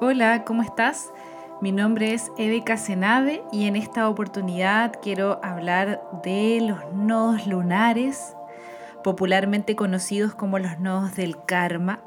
Hola, 0.00 0.44
¿cómo 0.44 0.62
estás? 0.62 1.12
Mi 1.60 1.70
nombre 1.70 2.12
es 2.12 2.32
Eve 2.36 2.64
Casenave 2.64 3.44
y 3.52 3.66
en 3.66 3.76
esta 3.76 4.08
oportunidad 4.08 4.94
quiero 5.00 5.38
hablar 5.44 6.02
de 6.24 6.60
los 6.60 6.92
nodos 6.92 7.46
lunares, 7.46 8.34
popularmente 9.04 9.76
conocidos 9.76 10.34
como 10.34 10.58
los 10.58 10.80
nodos 10.80 11.14
del 11.14 11.36
karma. 11.44 12.00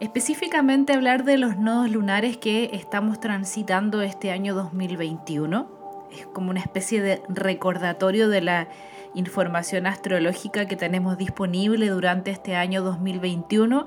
Específicamente 0.00 0.92
hablar 0.92 1.24
de 1.24 1.38
los 1.38 1.56
nodos 1.56 1.90
lunares 1.90 2.36
que 2.36 2.70
estamos 2.72 3.20
transitando 3.20 4.02
este 4.02 4.32
año 4.32 4.54
2021. 4.54 5.68
Es 6.10 6.26
como 6.26 6.50
una 6.50 6.60
especie 6.60 7.00
de 7.00 7.22
recordatorio 7.28 8.28
de 8.28 8.40
la 8.40 8.68
información 9.14 9.86
astrológica 9.86 10.66
que 10.66 10.76
tenemos 10.76 11.16
disponible 11.16 11.88
durante 11.88 12.32
este 12.32 12.56
año 12.56 12.82
2021 12.82 13.86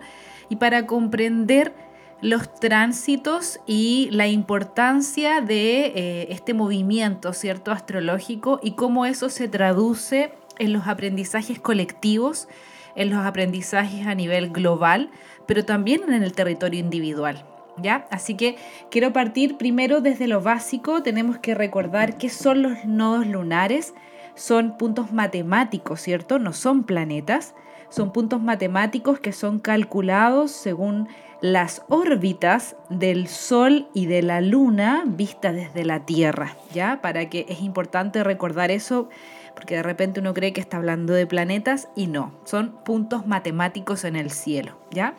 y 0.49 0.55
para 0.55 0.85
comprender 0.85 1.73
los 2.21 2.53
tránsitos 2.59 3.59
y 3.67 4.09
la 4.11 4.27
importancia 4.27 5.41
de 5.41 5.85
eh, 5.85 6.27
este 6.31 6.53
movimiento, 6.53 7.33
¿cierto?, 7.33 7.71
astrológico 7.71 8.59
y 8.63 8.71
cómo 8.71 9.05
eso 9.05 9.29
se 9.29 9.47
traduce 9.47 10.31
en 10.57 10.73
los 10.73 10.87
aprendizajes 10.87 11.59
colectivos, 11.59 12.47
en 12.95 13.11
los 13.11 13.25
aprendizajes 13.25 14.07
a 14.07 14.15
nivel 14.15 14.49
global, 14.49 15.11
pero 15.45 15.63
también 15.65 16.01
en 16.11 16.23
el 16.23 16.33
territorio 16.33 16.79
individual. 16.79 17.45
¿Ya? 17.79 18.07
Así 18.09 18.33
que 18.33 18.55
quiero 18.89 19.13
partir 19.13 19.57
primero 19.57 20.01
desde 20.01 20.25
lo 20.25 20.41
básico. 20.41 21.03
Tenemos 21.03 21.37
que 21.37 21.53
recordar 21.53 22.17
qué 22.17 22.27
son 22.27 22.63
los 22.63 22.85
nodos 22.85 23.27
lunares. 23.27 23.93
Son 24.33 24.79
puntos 24.79 25.11
matemáticos, 25.11 26.01
¿cierto? 26.01 26.39
No 26.39 26.53
son 26.53 26.85
planetas. 26.85 27.53
Son 27.89 28.11
puntos 28.11 28.41
matemáticos 28.41 29.19
que 29.19 29.31
son 29.31 29.59
calculados 29.59 30.49
según 30.49 31.07
las 31.41 31.83
órbitas 31.87 32.75
del 32.89 33.27
Sol 33.27 33.87
y 33.93 34.07
de 34.07 34.21
la 34.21 34.41
Luna 34.41 35.03
vistas 35.05 35.53
desde 35.53 35.85
la 35.85 36.05
Tierra, 36.05 36.55
¿ya? 36.73 36.99
Para 37.01 37.29
que 37.29 37.45
es 37.49 37.61
importante 37.61 38.23
recordar 38.23 38.71
eso, 38.71 39.09
porque 39.53 39.75
de 39.75 39.83
repente 39.83 40.19
uno 40.19 40.33
cree 40.33 40.53
que 40.53 40.61
está 40.61 40.77
hablando 40.77 41.13
de 41.13 41.27
planetas 41.27 41.89
y 41.95 42.07
no, 42.07 42.31
son 42.43 42.71
puntos 42.83 43.27
matemáticos 43.27 44.03
en 44.03 44.15
el 44.15 44.31
cielo, 44.31 44.79
¿ya? 44.91 45.15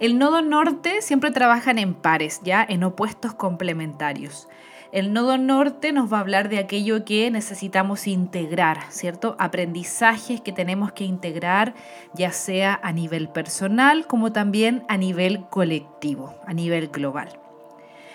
El 0.00 0.18
nodo 0.18 0.42
norte 0.42 1.02
siempre 1.02 1.30
trabajan 1.32 1.78
en 1.78 1.94
pares, 1.94 2.40
¿ya? 2.44 2.64
En 2.68 2.84
opuestos 2.84 3.34
complementarios. 3.34 4.48
El 4.90 5.12
nodo 5.12 5.36
norte 5.36 5.92
nos 5.92 6.10
va 6.10 6.16
a 6.16 6.20
hablar 6.20 6.48
de 6.48 6.58
aquello 6.58 7.04
que 7.04 7.30
necesitamos 7.30 8.06
integrar, 8.06 8.78
¿cierto? 8.88 9.36
Aprendizajes 9.38 10.40
que 10.40 10.50
tenemos 10.50 10.92
que 10.92 11.04
integrar, 11.04 11.74
ya 12.14 12.32
sea 12.32 12.80
a 12.82 12.92
nivel 12.92 13.28
personal 13.28 14.06
como 14.06 14.32
también 14.32 14.84
a 14.88 14.96
nivel 14.96 15.44
colectivo, 15.50 16.34
a 16.46 16.54
nivel 16.54 16.88
global. 16.88 17.28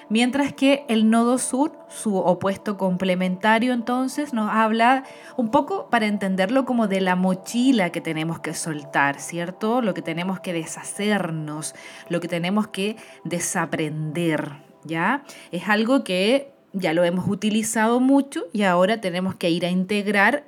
Mientras 0.09 0.51
que 0.53 0.83
el 0.89 1.11
nodo 1.11 1.37
sur, 1.37 1.77
su 1.89 2.17
opuesto 2.17 2.75
complementario, 2.75 3.71
entonces 3.71 4.33
nos 4.33 4.49
habla 4.51 5.03
un 5.37 5.49
poco 5.49 5.89
para 5.91 6.07
entenderlo 6.07 6.65
como 6.65 6.87
de 6.87 7.01
la 7.01 7.15
mochila 7.15 7.91
que 7.91 8.01
tenemos 8.01 8.39
que 8.39 8.53
soltar, 8.55 9.19
¿cierto? 9.19 9.81
Lo 9.81 9.93
que 9.93 10.01
tenemos 10.01 10.39
que 10.39 10.53
deshacernos, 10.53 11.75
lo 12.09 12.19
que 12.19 12.27
tenemos 12.27 12.67
que 12.67 12.97
desaprender, 13.23 14.53
¿ya? 14.83 15.23
Es 15.51 15.69
algo 15.69 16.03
que 16.03 16.52
ya 16.73 16.93
lo 16.93 17.03
hemos 17.03 17.27
utilizado 17.27 17.99
mucho 17.99 18.45
y 18.51 18.63
ahora 18.63 18.99
tenemos 18.99 19.35
que 19.35 19.49
ir 19.49 19.65
a 19.65 19.69
integrar 19.69 20.43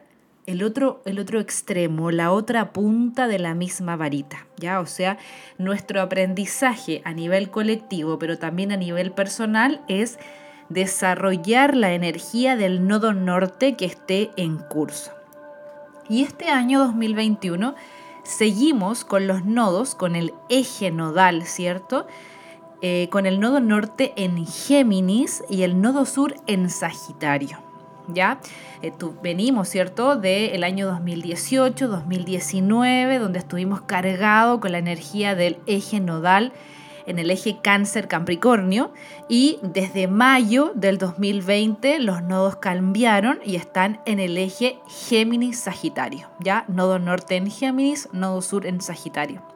el 0.47 0.63
otro, 0.63 1.01
el 1.05 1.19
otro 1.19 1.39
extremo, 1.39 2.11
la 2.11 2.31
otra 2.31 2.71
punta 2.71 3.27
de 3.27 3.39
la 3.39 3.55
misma 3.55 3.95
varita, 3.95 4.45
¿ya? 4.57 4.79
O 4.79 4.85
sea, 4.85 5.17
nuestro 5.57 6.01
aprendizaje 6.01 7.01
a 7.03 7.13
nivel 7.13 7.49
colectivo, 7.49 8.19
pero 8.19 8.37
también 8.37 8.71
a 8.71 8.77
nivel 8.77 9.11
personal, 9.11 9.81
es 9.87 10.19
desarrollar 10.69 11.75
la 11.75 11.93
energía 11.93 12.55
del 12.55 12.87
nodo 12.87 13.13
norte 13.13 13.75
que 13.75 13.85
esté 13.85 14.31
en 14.35 14.57
curso. 14.57 15.11
Y 16.09 16.23
este 16.23 16.49
año 16.49 16.79
2021 16.79 17.75
seguimos 18.23 19.05
con 19.05 19.27
los 19.27 19.45
nodos, 19.45 19.95
con 19.95 20.15
el 20.15 20.33
eje 20.49 20.91
nodal, 20.91 21.43
¿cierto? 21.43 22.07
Eh, 22.81 23.07
con 23.09 23.25
el 23.25 23.39
nodo 23.39 23.59
norte 23.59 24.13
en 24.15 24.45
Géminis 24.45 25.43
y 25.49 25.63
el 25.63 25.81
nodo 25.81 26.05
sur 26.05 26.35
en 26.47 26.69
Sagitario. 26.69 27.57
¿Ya? 28.07 28.39
Eh, 28.81 28.91
venimos, 29.23 29.67
¿cierto?, 29.67 30.15
del 30.15 30.63
año 30.63 30.85
2018, 30.85 31.87
2019, 31.87 33.17
donde 33.17 33.39
estuvimos 33.39 33.81
cargados 33.81 34.59
con 34.59 34.71
la 34.71 34.77
energía 34.77 35.33
del 35.33 35.57
eje 35.65 35.99
nodal 35.99 36.53
en 37.05 37.19
el 37.19 37.31
eje 37.31 37.57
cáncer-capricornio 37.61 38.91
y 39.29 39.59
desde 39.61 40.07
mayo 40.07 40.71
del 40.75 40.97
2020 40.97 41.99
los 41.99 42.21
nodos 42.23 42.57
cambiaron 42.57 43.39
y 43.43 43.55
están 43.55 44.01
en 44.05 44.19
el 44.19 44.37
eje 44.37 44.79
Géminis-Sagitario, 44.87 46.29
¿ya? 46.39 46.65
Nodo 46.67 46.99
norte 46.99 47.35
en 47.35 47.49
Géminis, 47.49 48.09
nodo 48.11 48.41
sur 48.41 48.65
en 48.65 48.81
Sagitario. 48.81 49.54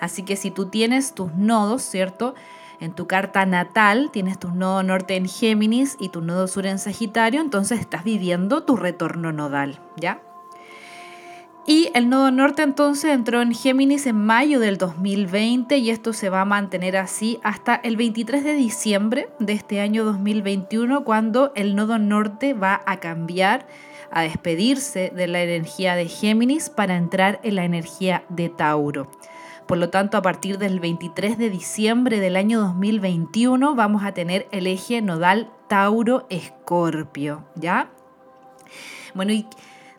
Así 0.00 0.22
que 0.22 0.36
si 0.36 0.50
tú 0.50 0.66
tienes 0.66 1.14
tus 1.14 1.34
nodos, 1.34 1.82
¿cierto? 1.82 2.34
En 2.80 2.92
tu 2.92 3.06
carta 3.06 3.44
natal 3.44 4.10
tienes 4.12 4.38
tu 4.38 4.50
nodo 4.50 4.82
norte 4.82 5.16
en 5.16 5.28
Géminis 5.28 5.96
y 5.98 6.10
tu 6.10 6.20
nodo 6.20 6.46
sur 6.46 6.66
en 6.66 6.78
Sagitario, 6.78 7.40
entonces 7.40 7.80
estás 7.80 8.04
viviendo 8.04 8.62
tu 8.62 8.76
retorno 8.76 9.32
nodal, 9.32 9.80
¿ya? 9.96 10.20
Y 11.66 11.90
el 11.92 12.08
nodo 12.08 12.30
norte 12.30 12.62
entonces 12.62 13.10
entró 13.10 13.42
en 13.42 13.52
Géminis 13.52 14.06
en 14.06 14.16
mayo 14.16 14.58
del 14.58 14.78
2020 14.78 15.76
y 15.76 15.90
esto 15.90 16.14
se 16.14 16.30
va 16.30 16.40
a 16.40 16.46
mantener 16.46 16.96
así 16.96 17.40
hasta 17.42 17.74
el 17.74 17.98
23 17.98 18.42
de 18.42 18.54
diciembre 18.54 19.28
de 19.38 19.52
este 19.52 19.80
año 19.80 20.06
2021 20.06 21.04
cuando 21.04 21.52
el 21.56 21.76
nodo 21.76 21.98
norte 21.98 22.54
va 22.54 22.80
a 22.86 23.00
cambiar, 23.00 23.66
a 24.10 24.22
despedirse 24.22 25.12
de 25.14 25.26
la 25.26 25.42
energía 25.42 25.94
de 25.94 26.08
Géminis 26.08 26.70
para 26.70 26.96
entrar 26.96 27.38
en 27.42 27.56
la 27.56 27.66
energía 27.66 28.24
de 28.30 28.48
Tauro. 28.48 29.10
Por 29.68 29.76
lo 29.76 29.90
tanto, 29.90 30.16
a 30.16 30.22
partir 30.22 30.56
del 30.56 30.80
23 30.80 31.36
de 31.36 31.50
diciembre 31.50 32.20
del 32.20 32.36
año 32.36 32.58
2021 32.58 33.74
vamos 33.74 34.02
a 34.02 34.14
tener 34.14 34.48
el 34.50 34.66
eje 34.66 35.02
nodal 35.02 35.50
Tauro-Escorpio, 35.68 37.44
¿ya? 37.54 37.90
Bueno, 39.14 39.34
¿y 39.34 39.46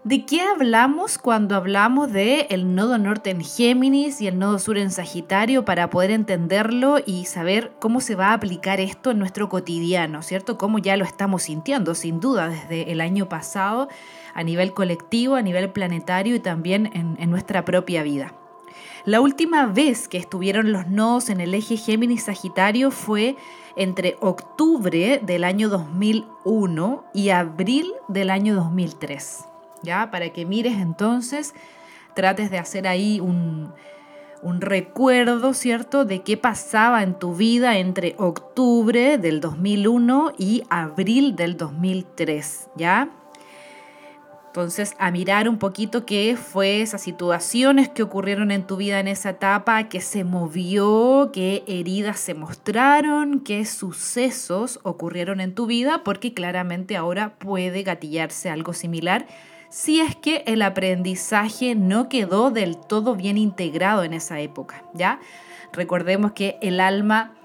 de 0.03 0.25
qué 0.25 0.41
hablamos 0.41 1.19
cuando 1.19 1.55
hablamos 1.55 2.11
de 2.11 2.47
el 2.49 2.73
nodo 2.73 2.97
norte 2.97 3.29
en 3.29 3.43
Géminis 3.43 4.21
y 4.21 4.27
el 4.27 4.39
nodo 4.39 4.57
sur 4.57 4.79
en 4.79 4.89
Sagitario 4.89 5.65
para 5.65 5.91
poder 5.91 6.09
entenderlo 6.09 6.97
y 7.05 7.25
saber 7.25 7.71
cómo 7.79 8.01
se 8.01 8.15
va 8.15 8.29
a 8.29 8.33
aplicar 8.33 8.79
esto 8.79 9.11
en 9.11 9.19
nuestro 9.19 9.49
cotidiano, 9.49 10.23
¿cierto? 10.23 10.57
Cómo 10.57 10.79
ya 10.79 10.97
lo 10.97 11.05
estamos 11.05 11.43
sintiendo, 11.43 11.93
sin 11.93 12.19
duda, 12.19 12.49
desde 12.49 12.91
el 12.91 13.01
año 13.01 13.29
pasado 13.29 13.87
a 14.33 14.41
nivel 14.41 14.73
colectivo, 14.73 15.35
a 15.35 15.43
nivel 15.43 15.69
planetario 15.69 16.33
y 16.33 16.39
también 16.39 16.89
en, 16.95 17.17
en 17.19 17.29
nuestra 17.29 17.65
propia 17.65 18.01
vida. 18.01 18.33
La 19.05 19.21
última 19.21 19.65
vez 19.65 20.07
que 20.07 20.17
estuvieron 20.17 20.71
los 20.71 20.87
nodos 20.87 21.29
en 21.29 21.39
el 21.39 21.53
eje 21.53 21.75
Géminis-Sagitario 21.77 22.91
fue 22.91 23.37
entre 23.75 24.17
octubre 24.19 25.21
del 25.23 25.43
año 25.43 25.69
2001 25.69 27.05
y 27.13 27.29
abril 27.29 27.93
del 28.07 28.29
año 28.29 28.55
2003. 28.55 29.45
¿Ya? 29.83 30.11
Para 30.11 30.31
que 30.33 30.45
mires 30.45 30.77
entonces, 30.77 31.53
trates 32.13 32.51
de 32.51 32.57
hacer 32.57 32.87
ahí 32.87 33.21
un, 33.21 33.73
un 34.41 34.61
recuerdo, 34.61 35.53
¿cierto?, 35.53 36.03
de 36.03 36.21
qué 36.21 36.35
pasaba 36.35 37.03
en 37.03 37.17
tu 37.17 37.35
vida 37.35 37.77
entre 37.77 38.15
octubre 38.17 39.17
del 39.17 39.39
2001 39.39 40.33
y 40.37 40.63
abril 40.69 41.37
del 41.37 41.55
2003, 41.55 42.69
¿ya? 42.75 43.09
Entonces, 44.49 44.95
a 44.97 45.11
mirar 45.11 45.47
un 45.47 45.59
poquito 45.59 46.07
qué 46.07 46.35
fue 46.35 46.81
esas 46.81 47.03
situaciones 47.03 47.87
que 47.87 48.01
ocurrieron 48.01 48.49
en 48.49 48.65
tu 48.65 48.77
vida 48.77 48.99
en 48.99 49.07
esa 49.07 49.29
etapa, 49.29 49.89
qué 49.89 50.01
se 50.01 50.23
movió, 50.23 51.29
qué 51.31 51.63
heridas 51.67 52.19
se 52.19 52.33
mostraron, 52.33 53.41
qué 53.41 53.63
sucesos 53.65 54.79
ocurrieron 54.81 55.39
en 55.39 55.53
tu 55.53 55.67
vida, 55.67 56.03
porque 56.03 56.33
claramente 56.33 56.97
ahora 56.97 57.35
puede 57.37 57.83
gatillarse 57.83 58.49
algo 58.49 58.73
similar 58.73 59.27
si 59.69 59.99
es 59.99 60.15
que 60.15 60.43
el 60.47 60.63
aprendizaje 60.63 61.75
no 61.75 62.09
quedó 62.09 62.49
del 62.49 62.75
todo 62.75 63.15
bien 63.15 63.37
integrado 63.37 64.03
en 64.03 64.13
esa 64.13 64.39
época, 64.39 64.83
¿ya? 64.95 65.19
Recordemos 65.71 66.31
que 66.31 66.57
el 66.63 66.79
alma 66.79 67.35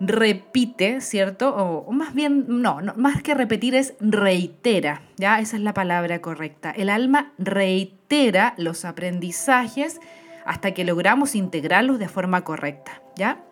repite, 0.00 1.00
¿cierto? 1.00 1.54
O, 1.54 1.92
más 1.92 2.14
bien, 2.14 2.44
no, 2.48 2.80
más 2.96 3.22
que 3.22 3.34
repetir 3.34 3.74
es 3.74 3.94
reitera, 4.00 5.02
¿ya? 5.16 5.40
Esa 5.40 5.56
es 5.56 5.62
la 5.62 5.74
palabra 5.74 6.20
correcta. 6.20 6.70
El 6.70 6.90
alma 6.90 7.32
reitera 7.38 8.54
los 8.56 8.84
aprendizajes 8.84 10.00
hasta 10.44 10.72
que 10.72 10.84
logramos 10.84 11.34
integrarlos 11.34 11.98
de 11.98 12.08
forma 12.08 12.42
correcta, 12.42 13.02
¿ya? 13.16 13.42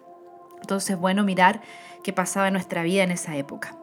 Entonces, 0.61 0.97
bueno, 0.97 1.25
mirar 1.25 1.61
qué 2.05 2.13
pasaba 2.13 2.49
en 2.49 2.55
nuestra 2.55 2.83
vida 2.83 3.03
en 3.03 3.11
esa 3.11 3.37
época. 3.37 3.77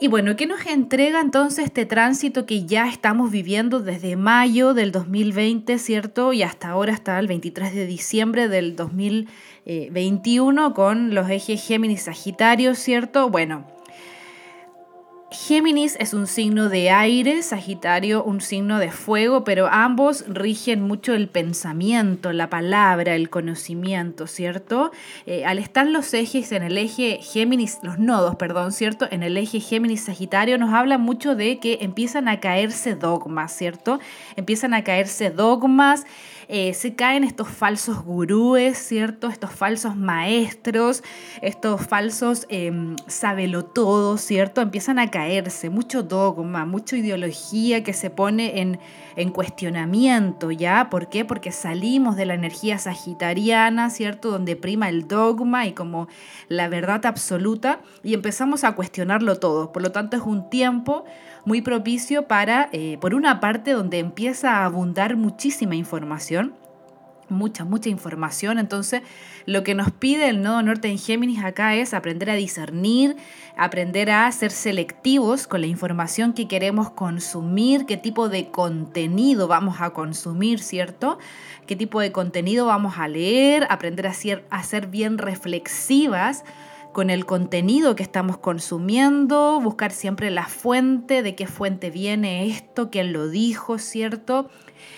Y 0.00 0.08
bueno, 0.08 0.34
¿qué 0.34 0.46
nos 0.46 0.66
entrega 0.66 1.20
entonces 1.20 1.66
este 1.66 1.86
tránsito 1.86 2.46
que 2.46 2.66
ya 2.66 2.88
estamos 2.88 3.30
viviendo 3.30 3.78
desde 3.78 4.16
mayo 4.16 4.74
del 4.74 4.90
2020, 4.90 5.78
¿cierto? 5.78 6.32
Y 6.32 6.42
hasta 6.42 6.70
ahora, 6.70 6.92
hasta 6.92 7.18
el 7.18 7.28
23 7.28 7.72
de 7.72 7.86
diciembre 7.86 8.48
del 8.48 8.74
2021 8.74 10.74
con 10.74 11.14
los 11.14 11.30
ejes 11.30 11.62
Géminis-Sagitario, 11.62 12.74
¿cierto? 12.74 13.30
Bueno, 13.30 13.66
Géminis 15.34 15.96
es 15.98 16.14
un 16.14 16.28
signo 16.28 16.68
de 16.68 16.90
aire, 16.90 17.42
Sagitario 17.42 18.22
un 18.22 18.40
signo 18.40 18.78
de 18.78 18.92
fuego, 18.92 19.42
pero 19.42 19.66
ambos 19.66 20.24
rigen 20.28 20.80
mucho 20.80 21.12
el 21.12 21.28
pensamiento, 21.28 22.32
la 22.32 22.48
palabra, 22.48 23.16
el 23.16 23.30
conocimiento, 23.30 24.28
¿cierto? 24.28 24.92
Eh, 25.26 25.44
al 25.44 25.58
estar 25.58 25.86
los 25.88 26.14
ejes 26.14 26.52
en 26.52 26.62
el 26.62 26.78
eje 26.78 27.18
Géminis, 27.20 27.80
los 27.82 27.98
nodos, 27.98 28.36
perdón, 28.36 28.70
¿cierto? 28.70 29.08
En 29.10 29.24
el 29.24 29.36
eje 29.36 29.58
Géminis-Sagitario 29.58 30.56
nos 30.56 30.72
habla 30.72 30.98
mucho 30.98 31.34
de 31.34 31.58
que 31.58 31.78
empiezan 31.80 32.28
a 32.28 32.38
caerse 32.38 32.94
dogmas, 32.94 33.56
¿cierto? 33.56 33.98
Empiezan 34.36 34.72
a 34.72 34.84
caerse 34.84 35.30
dogmas. 35.30 36.04
Eh, 36.48 36.74
se 36.74 36.94
caen 36.94 37.24
estos 37.24 37.48
falsos 37.48 38.04
gurúes, 38.04 38.78
¿cierto? 38.78 39.28
Estos 39.28 39.50
falsos 39.50 39.96
maestros, 39.96 41.02
estos 41.42 41.86
falsos 41.86 42.46
eh, 42.48 42.72
todo, 43.64 44.18
¿cierto? 44.18 44.60
Empiezan 44.60 44.98
a 44.98 45.10
caerse, 45.10 45.70
mucho 45.70 46.02
dogma, 46.02 46.64
mucha 46.64 46.96
ideología 46.96 47.82
que 47.82 47.92
se 47.92 48.10
pone 48.10 48.60
en, 48.60 48.78
en 49.16 49.30
cuestionamiento, 49.30 50.50
¿ya? 50.50 50.88
¿Por 50.90 51.08
qué? 51.08 51.24
Porque 51.24 51.52
salimos 51.52 52.16
de 52.16 52.26
la 52.26 52.34
energía 52.34 52.78
sagitariana, 52.78 53.90
¿cierto? 53.90 54.30
Donde 54.30 54.56
prima 54.56 54.88
el 54.88 55.06
dogma 55.08 55.66
y 55.66 55.72
como 55.72 56.08
la 56.48 56.68
verdad 56.68 57.06
absoluta 57.06 57.80
y 58.02 58.14
empezamos 58.14 58.64
a 58.64 58.74
cuestionarlo 58.74 59.38
todo. 59.38 59.72
Por 59.72 59.82
lo 59.82 59.92
tanto, 59.92 60.16
es 60.16 60.22
un 60.22 60.50
tiempo 60.50 61.04
muy 61.44 61.62
propicio 61.62 62.26
para, 62.26 62.68
eh, 62.72 62.98
por 63.00 63.14
una 63.14 63.40
parte, 63.40 63.72
donde 63.72 63.98
empieza 63.98 64.58
a 64.58 64.64
abundar 64.64 65.16
muchísima 65.16 65.76
información, 65.76 66.54
mucha, 67.28 67.64
mucha 67.64 67.88
información. 67.88 68.58
Entonces, 68.58 69.02
lo 69.46 69.62
que 69.62 69.74
nos 69.74 69.90
pide 69.90 70.28
el 70.28 70.42
nodo 70.42 70.62
norte 70.62 70.88
en 70.88 70.98
Géminis 70.98 71.44
acá 71.44 71.74
es 71.74 71.94
aprender 71.94 72.30
a 72.30 72.34
discernir, 72.34 73.16
aprender 73.56 74.10
a 74.10 74.30
ser 74.32 74.50
selectivos 74.50 75.46
con 75.46 75.60
la 75.60 75.66
información 75.66 76.32
que 76.32 76.48
queremos 76.48 76.90
consumir, 76.90 77.86
qué 77.86 77.96
tipo 77.96 78.28
de 78.28 78.48
contenido 78.48 79.48
vamos 79.48 79.80
a 79.80 79.90
consumir, 79.90 80.60
¿cierto? 80.60 81.18
Qué 81.66 81.76
tipo 81.76 82.00
de 82.00 82.12
contenido 82.12 82.66
vamos 82.66 82.98
a 82.98 83.08
leer, 83.08 83.66
aprender 83.70 84.06
a 84.06 84.14
ser, 84.14 84.44
a 84.50 84.62
ser 84.62 84.86
bien 84.88 85.18
reflexivas 85.18 86.44
con 86.94 87.10
el 87.10 87.26
contenido 87.26 87.96
que 87.96 88.04
estamos 88.04 88.38
consumiendo, 88.38 89.60
buscar 89.60 89.90
siempre 89.90 90.30
la 90.30 90.46
fuente, 90.46 91.22
de 91.22 91.34
qué 91.34 91.46
fuente 91.46 91.90
viene 91.90 92.46
esto, 92.46 92.88
quién 92.88 93.12
lo 93.12 93.28
dijo, 93.28 93.78
¿cierto? 93.78 94.48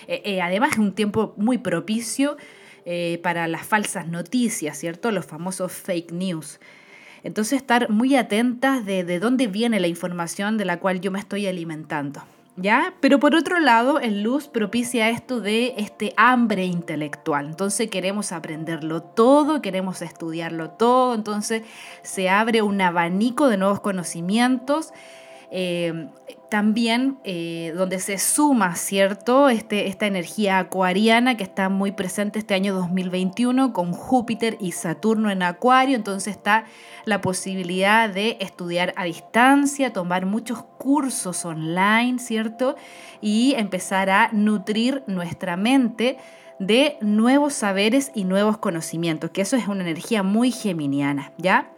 Eh, 0.07 0.21
eh, 0.25 0.41
además 0.41 0.73
es 0.73 0.77
un 0.79 0.93
tiempo 0.93 1.33
muy 1.37 1.57
propicio 1.57 2.37
eh, 2.85 3.19
para 3.23 3.47
las 3.47 3.65
falsas 3.65 4.07
noticias, 4.07 4.77
¿cierto? 4.77 5.11
Los 5.11 5.25
famosos 5.25 5.71
fake 5.71 6.11
news. 6.11 6.59
Entonces 7.23 7.57
estar 7.57 7.89
muy 7.89 8.15
atentas 8.15 8.85
de, 8.85 9.03
de 9.03 9.19
dónde 9.19 9.47
viene 9.47 9.79
la 9.79 9.87
información 9.87 10.57
de 10.57 10.65
la 10.65 10.79
cual 10.79 11.01
yo 11.01 11.11
me 11.11 11.19
estoy 11.19 11.47
alimentando. 11.47 12.23
¿Ya? 12.59 12.95
Pero 13.01 13.19
por 13.19 13.35
otro 13.35 13.59
lado, 13.59 13.99
el 13.99 14.23
luz 14.23 14.47
propicia 14.47 15.11
esto 15.11 15.41
de 15.41 15.75
este 15.77 16.13
hambre 16.17 16.65
intelectual. 16.65 17.45
Entonces 17.45 17.87
queremos 17.91 18.31
aprenderlo 18.31 19.03
todo, 19.03 19.61
queremos 19.61 20.01
estudiarlo 20.01 20.71
todo, 20.71 21.13
entonces 21.13 21.61
se 22.01 22.29
abre 22.29 22.63
un 22.63 22.81
abanico 22.81 23.47
de 23.47 23.57
nuevos 23.57 23.79
conocimientos 23.79 24.91
también 26.49 27.19
eh, 27.23 27.73
donde 27.75 27.99
se 27.99 28.17
suma, 28.17 28.75
¿cierto? 28.75 29.49
Este, 29.49 29.87
esta 29.87 30.07
energía 30.07 30.59
acuariana 30.59 31.35
que 31.35 31.43
está 31.43 31.67
muy 31.67 31.91
presente 31.91 32.39
este 32.39 32.53
año 32.53 32.73
2021 32.73 33.73
con 33.73 33.91
Júpiter 33.91 34.57
y 34.59 34.71
Saturno 34.71 35.29
en 35.29 35.43
Acuario, 35.43 35.95
entonces 35.95 36.35
está 36.35 36.65
la 37.05 37.19
posibilidad 37.21 38.09
de 38.09 38.37
estudiar 38.39 38.93
a 38.95 39.03
distancia, 39.03 39.91
tomar 39.91 40.25
muchos 40.25 40.63
cursos 40.77 41.43
online, 41.43 42.19
¿cierto? 42.19 42.75
Y 43.19 43.53
empezar 43.57 44.09
a 44.09 44.29
nutrir 44.31 45.03
nuestra 45.07 45.57
mente 45.57 46.17
de 46.59 46.97
nuevos 47.01 47.53
saberes 47.53 48.11
y 48.15 48.23
nuevos 48.23 48.57
conocimientos, 48.57 49.31
que 49.31 49.41
eso 49.41 49.57
es 49.57 49.67
una 49.67 49.81
energía 49.81 50.23
muy 50.23 50.51
geminiana, 50.51 51.33
¿ya? 51.37 51.71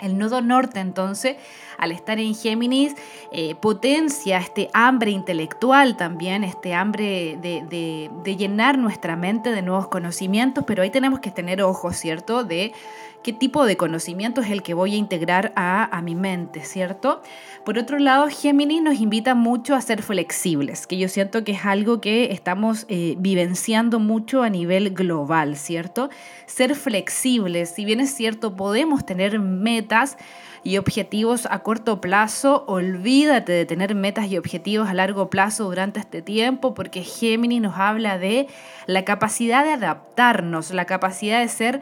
El 0.00 0.18
nodo 0.18 0.40
norte, 0.40 0.80
entonces, 0.80 1.36
al 1.78 1.92
estar 1.92 2.18
en 2.18 2.34
Géminis, 2.34 2.94
eh, 3.32 3.54
potencia 3.54 4.38
este 4.38 4.70
hambre 4.72 5.10
intelectual 5.10 5.96
también, 5.96 6.44
este 6.44 6.74
hambre 6.74 7.38
de, 7.40 8.10
de, 8.24 8.36
llenar 8.36 8.78
nuestra 8.78 9.16
mente 9.16 9.50
de 9.50 9.62
nuevos 9.62 9.88
conocimientos, 9.88 10.64
pero 10.66 10.82
ahí 10.82 10.90
tenemos 10.90 11.20
que 11.20 11.30
tener 11.30 11.62
ojo, 11.62 11.92
¿cierto? 11.92 12.44
De 12.44 12.72
qué 13.22 13.32
tipo 13.32 13.64
de 13.66 13.76
conocimiento 13.76 14.40
es 14.40 14.50
el 14.50 14.62
que 14.62 14.74
voy 14.74 14.94
a 14.94 14.96
integrar 14.96 15.52
a, 15.56 16.00
mi 16.02 16.14
mente, 16.14 16.62
¿cierto? 16.62 17.22
Por 17.64 17.78
otro 17.78 17.98
lado, 17.98 18.28
Géminis 18.28 18.82
nos 18.82 19.00
invita 19.00 19.34
mucho 19.34 19.74
a 19.74 19.80
ser 19.80 20.02
flexibles, 20.02 20.86
que 20.86 20.96
yo 20.96 21.08
siento 21.08 21.44
que 21.44 21.52
es 21.52 21.66
algo 21.66 22.00
que 22.00 22.32
estamos 22.32 22.86
eh, 22.88 23.16
vivenciando 23.18 23.98
mucho 23.98 24.42
a 24.42 24.48
nivel 24.48 24.90
global, 24.90 25.56
¿cierto? 25.56 26.08
Ser 26.46 26.74
flexibles, 26.74 27.70
si 27.70 27.84
bien 27.84 28.00
es 28.00 28.14
cierto, 28.14 28.56
podemos 28.56 29.04
tener 29.04 29.38
metas, 29.38 30.16
y 30.62 30.76
objetivos 30.76 31.46
a 31.50 31.60
corto 31.60 32.00
plazo, 32.00 32.64
olvídate 32.66 33.52
de 33.52 33.66
tener 33.66 33.94
metas 33.94 34.30
y 34.30 34.36
objetivos 34.36 34.88
a 34.88 34.94
largo 34.94 35.30
plazo 35.30 35.64
durante 35.64 36.00
este 36.00 36.22
tiempo, 36.22 36.74
porque 36.74 37.02
Géminis 37.02 37.62
nos 37.62 37.78
habla 37.78 38.18
de 38.18 38.46
la 38.86 39.04
capacidad 39.04 39.64
de 39.64 39.72
adaptarnos, 39.72 40.70
la 40.72 40.84
capacidad 40.84 41.40
de 41.40 41.48
ser 41.48 41.80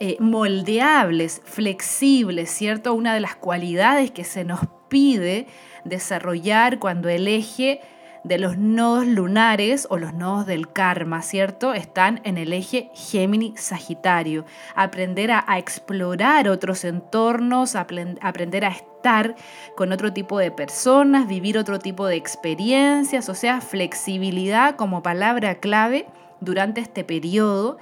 eh, 0.00 0.16
moldeables, 0.20 1.42
flexibles, 1.44 2.50
¿cierto? 2.50 2.94
Una 2.94 3.14
de 3.14 3.20
las 3.20 3.36
cualidades 3.36 4.10
que 4.10 4.24
se 4.24 4.44
nos 4.44 4.60
pide 4.88 5.46
desarrollar 5.84 6.78
cuando 6.78 7.08
el 7.08 7.26
eje 7.28 7.80
de 8.24 8.38
los 8.38 8.58
nodos 8.58 9.06
lunares 9.06 9.86
o 9.90 9.96
los 9.96 10.12
nodos 10.12 10.46
del 10.46 10.72
karma, 10.72 11.22
¿cierto? 11.22 11.72
Están 11.72 12.20
en 12.24 12.36
el 12.38 12.52
eje 12.52 12.90
Géminis-Sagitario. 12.94 14.44
Aprender 14.74 15.30
a, 15.32 15.44
explorar 15.58 16.48
otros 16.48 16.84
entornos, 16.84 17.74
aprender 17.74 18.64
a 18.64 18.68
estar 18.68 19.34
con 19.76 19.92
otro 19.92 20.12
tipo 20.12 20.38
de 20.38 20.50
personas, 20.50 21.26
vivir 21.26 21.58
otro 21.58 21.78
tipo 21.78 22.06
de 22.06 22.16
experiencias, 22.16 23.28
o 23.28 23.34
sea, 23.34 23.60
flexibilidad 23.60 24.76
como 24.76 25.02
palabra 25.02 25.56
clave 25.56 26.06
durante 26.40 26.80
este 26.80 27.04
periodo 27.04 27.78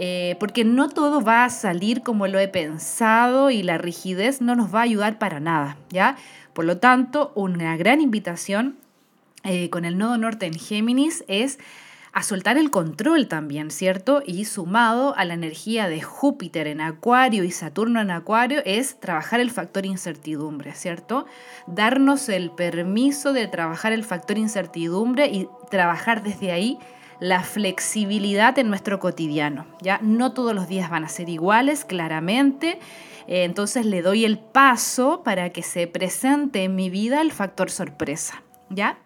eh, 0.00 0.36
porque 0.38 0.64
no 0.64 0.88
todo 0.88 1.22
va 1.22 1.44
a 1.44 1.50
salir 1.50 2.04
como 2.04 2.28
lo 2.28 2.38
he 2.38 2.46
pensado 2.46 3.50
y 3.50 3.64
la 3.64 3.78
rigidez 3.78 4.40
no 4.40 4.54
nos 4.54 4.72
va 4.72 4.78
a 4.78 4.82
ayudar 4.82 5.18
para 5.18 5.40
nada, 5.40 5.76
¿ya? 5.90 6.16
Por 6.52 6.66
lo 6.66 6.78
tanto, 6.78 7.32
una 7.34 7.76
gran 7.76 8.00
invitación 8.00 8.76
eh, 9.42 9.70
con 9.70 9.84
el 9.84 9.98
nodo 9.98 10.16
norte 10.16 10.46
en 10.46 10.54
Géminis 10.54 11.24
es 11.26 11.58
a 12.12 12.22
soltar 12.22 12.58
el 12.58 12.70
control 12.70 13.26
también, 13.26 13.72
¿cierto? 13.72 14.22
Y 14.24 14.44
sumado 14.44 15.16
a 15.16 15.24
la 15.24 15.34
energía 15.34 15.88
de 15.88 16.00
Júpiter 16.00 16.68
en 16.68 16.80
Acuario 16.80 17.42
y 17.42 17.50
Saturno 17.50 18.00
en 18.00 18.12
Acuario 18.12 18.62
es 18.64 19.00
trabajar 19.00 19.40
el 19.40 19.50
factor 19.50 19.84
incertidumbre, 19.84 20.74
¿cierto? 20.74 21.26
Darnos 21.66 22.28
el 22.28 22.52
permiso 22.52 23.32
de 23.32 23.48
trabajar 23.48 23.92
el 23.92 24.04
factor 24.04 24.38
incertidumbre 24.38 25.26
y 25.26 25.48
trabajar 25.70 26.22
desde 26.22 26.52
ahí 26.52 26.78
la 27.20 27.42
flexibilidad 27.42 28.58
en 28.58 28.68
nuestro 28.68 28.98
cotidiano. 28.98 29.66
Ya 29.80 29.98
no 30.02 30.32
todos 30.32 30.54
los 30.54 30.68
días 30.68 30.90
van 30.90 31.04
a 31.04 31.08
ser 31.08 31.28
iguales, 31.28 31.84
claramente. 31.84 32.78
Eh, 33.26 33.44
entonces 33.44 33.86
le 33.86 34.02
doy 34.02 34.24
el 34.24 34.38
paso 34.38 35.22
para 35.22 35.50
que 35.50 35.62
se 35.62 35.86
presente 35.86 36.64
en 36.64 36.74
mi 36.74 36.90
vida 36.90 37.20
el 37.20 37.32
factor 37.32 37.70
sorpresa. 37.70 38.42
¿Ya? 38.70 38.98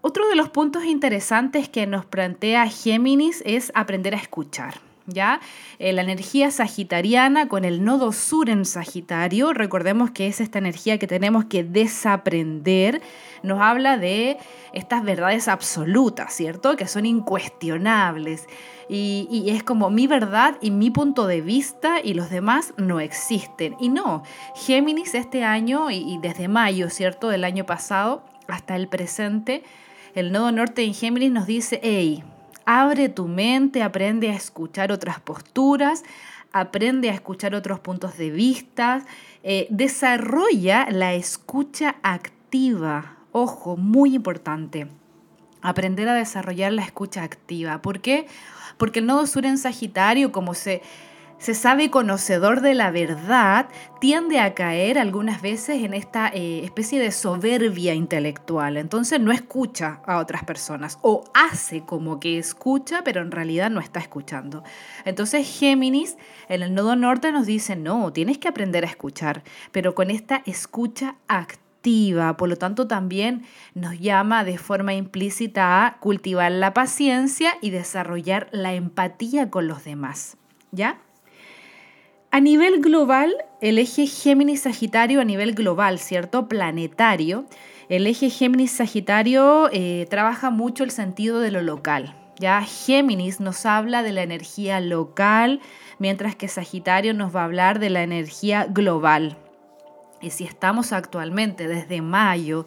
Otro 0.00 0.28
de 0.28 0.36
los 0.36 0.50
puntos 0.50 0.84
interesantes 0.84 1.68
que 1.68 1.86
nos 1.86 2.04
plantea 2.04 2.68
Géminis 2.68 3.42
es 3.44 3.72
aprender 3.74 4.14
a 4.14 4.18
escuchar. 4.18 4.85
¿Ya? 5.06 5.40
Eh, 5.78 5.92
la 5.92 6.02
energía 6.02 6.50
sagitariana 6.50 7.48
con 7.48 7.64
el 7.64 7.84
nodo 7.84 8.12
sur 8.12 8.50
en 8.50 8.64
Sagitario, 8.64 9.52
recordemos 9.52 10.10
que 10.10 10.26
es 10.26 10.40
esta 10.40 10.58
energía 10.58 10.98
que 10.98 11.06
tenemos 11.06 11.44
que 11.44 11.64
desaprender, 11.64 13.02
nos 13.42 13.60
habla 13.60 13.96
de 13.96 14.38
estas 14.72 15.04
verdades 15.04 15.48
absolutas, 15.48 16.32
¿cierto? 16.34 16.76
Que 16.76 16.86
son 16.86 17.06
incuestionables. 17.06 18.46
Y, 18.88 19.46
es 19.48 19.62
como 19.62 19.90
mi 19.90 20.06
verdad 20.06 20.56
y 20.60 20.70
mi 20.70 20.90
punto 20.90 21.26
de 21.26 21.40
vista 21.40 22.00
y 22.02 22.14
los 22.14 22.30
demás 22.30 22.72
no 22.76 23.00
existen. 23.00 23.74
Y 23.80 23.88
no, 23.88 24.22
Géminis 24.54 25.14
este 25.14 25.44
año 25.44 25.90
y, 25.90 25.96
y 25.96 26.18
desde 26.18 26.48
mayo, 26.48 26.88
¿cierto? 26.90 27.28
Del 27.28 27.44
año 27.44 27.66
pasado 27.66 28.22
hasta 28.48 28.76
el 28.76 28.88
presente, 28.88 29.64
el 30.14 30.32
nodo 30.32 30.52
norte 30.52 30.84
en 30.84 30.94
Géminis 30.94 31.32
nos 31.32 31.46
dice, 31.46 31.80
hey, 31.82 32.22
Abre 32.66 33.08
tu 33.08 33.28
mente, 33.28 33.84
aprende 33.84 34.28
a 34.28 34.34
escuchar 34.34 34.90
otras 34.90 35.20
posturas, 35.20 36.02
aprende 36.52 37.10
a 37.10 37.14
escuchar 37.14 37.54
otros 37.54 37.78
puntos 37.78 38.18
de 38.18 38.30
vista, 38.30 39.04
eh, 39.44 39.68
desarrolla 39.70 40.88
la 40.90 41.14
escucha 41.14 41.94
activa. 42.02 43.18
Ojo, 43.30 43.76
muy 43.76 44.16
importante. 44.16 44.88
Aprender 45.62 46.08
a 46.08 46.14
desarrollar 46.14 46.72
la 46.72 46.82
escucha 46.82 47.22
activa. 47.22 47.80
¿Por 47.82 48.00
qué? 48.00 48.26
Porque 48.78 48.98
el 48.98 49.06
nodo 49.06 49.28
sur 49.28 49.46
en 49.46 49.58
Sagitario, 49.58 50.32
como 50.32 50.52
se 50.54 50.82
se 51.38 51.54
sabe 51.54 51.90
conocedor 51.90 52.60
de 52.60 52.74
la 52.74 52.90
verdad, 52.90 53.68
tiende 54.00 54.40
a 54.40 54.54
caer 54.54 54.98
algunas 54.98 55.42
veces 55.42 55.82
en 55.82 55.94
esta 55.94 56.28
eh, 56.28 56.64
especie 56.64 56.98
de 56.98 57.12
soberbia 57.12 57.94
intelectual. 57.94 58.76
Entonces 58.76 59.20
no 59.20 59.32
escucha 59.32 60.00
a 60.06 60.18
otras 60.18 60.44
personas 60.44 60.98
o 61.02 61.24
hace 61.34 61.82
como 61.82 62.20
que 62.20 62.38
escucha, 62.38 63.02
pero 63.04 63.20
en 63.20 63.30
realidad 63.30 63.70
no 63.70 63.80
está 63.80 64.00
escuchando. 64.00 64.64
Entonces 65.04 65.46
Géminis 65.46 66.16
en 66.48 66.62
el 66.62 66.74
nodo 66.74 66.96
norte 66.96 67.32
nos 67.32 67.46
dice, 67.46 67.76
no, 67.76 68.12
tienes 68.12 68.38
que 68.38 68.48
aprender 68.48 68.84
a 68.84 68.88
escuchar, 68.88 69.42
pero 69.72 69.94
con 69.94 70.10
esta 70.10 70.42
escucha 70.46 71.16
activa. 71.28 72.36
Por 72.36 72.48
lo 72.48 72.56
tanto, 72.56 72.88
también 72.88 73.44
nos 73.74 74.00
llama 74.00 74.42
de 74.42 74.58
forma 74.58 74.94
implícita 74.94 75.86
a 75.86 75.98
cultivar 75.98 76.50
la 76.50 76.74
paciencia 76.74 77.52
y 77.60 77.70
desarrollar 77.70 78.48
la 78.50 78.74
empatía 78.74 79.50
con 79.50 79.68
los 79.68 79.84
demás. 79.84 80.36
¿Ya? 80.72 80.98
A 82.30 82.40
nivel 82.40 82.80
global, 82.80 83.32
el 83.60 83.78
eje 83.78 84.06
Géminis-Sagitario 84.06 85.20
a 85.20 85.24
nivel 85.24 85.54
global, 85.54 85.98
¿cierto? 85.98 86.48
Planetario. 86.48 87.46
El 87.88 88.06
eje 88.06 88.30
Géminis-Sagitario 88.30 89.70
eh, 89.72 90.06
trabaja 90.10 90.50
mucho 90.50 90.84
el 90.84 90.90
sentido 90.90 91.40
de 91.40 91.50
lo 91.50 91.62
local. 91.62 92.14
Ya 92.38 92.60
Géminis 92.62 93.40
nos 93.40 93.64
habla 93.64 94.02
de 94.02 94.12
la 94.12 94.22
energía 94.22 94.80
local, 94.80 95.60
mientras 95.98 96.36
que 96.36 96.48
Sagitario 96.48 97.14
nos 97.14 97.34
va 97.34 97.42
a 97.42 97.44
hablar 97.44 97.78
de 97.78 97.90
la 97.90 98.02
energía 98.02 98.66
global. 98.68 99.38
Y 100.20 100.30
si 100.30 100.44
estamos 100.44 100.92
actualmente 100.92 101.68
desde 101.68 102.02
mayo 102.02 102.66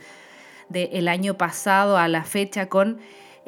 del 0.69 1.07
año 1.07 1.35
pasado 1.35 1.97
a 1.97 2.07
la 2.07 2.23
fecha 2.23 2.67
con 2.69 2.99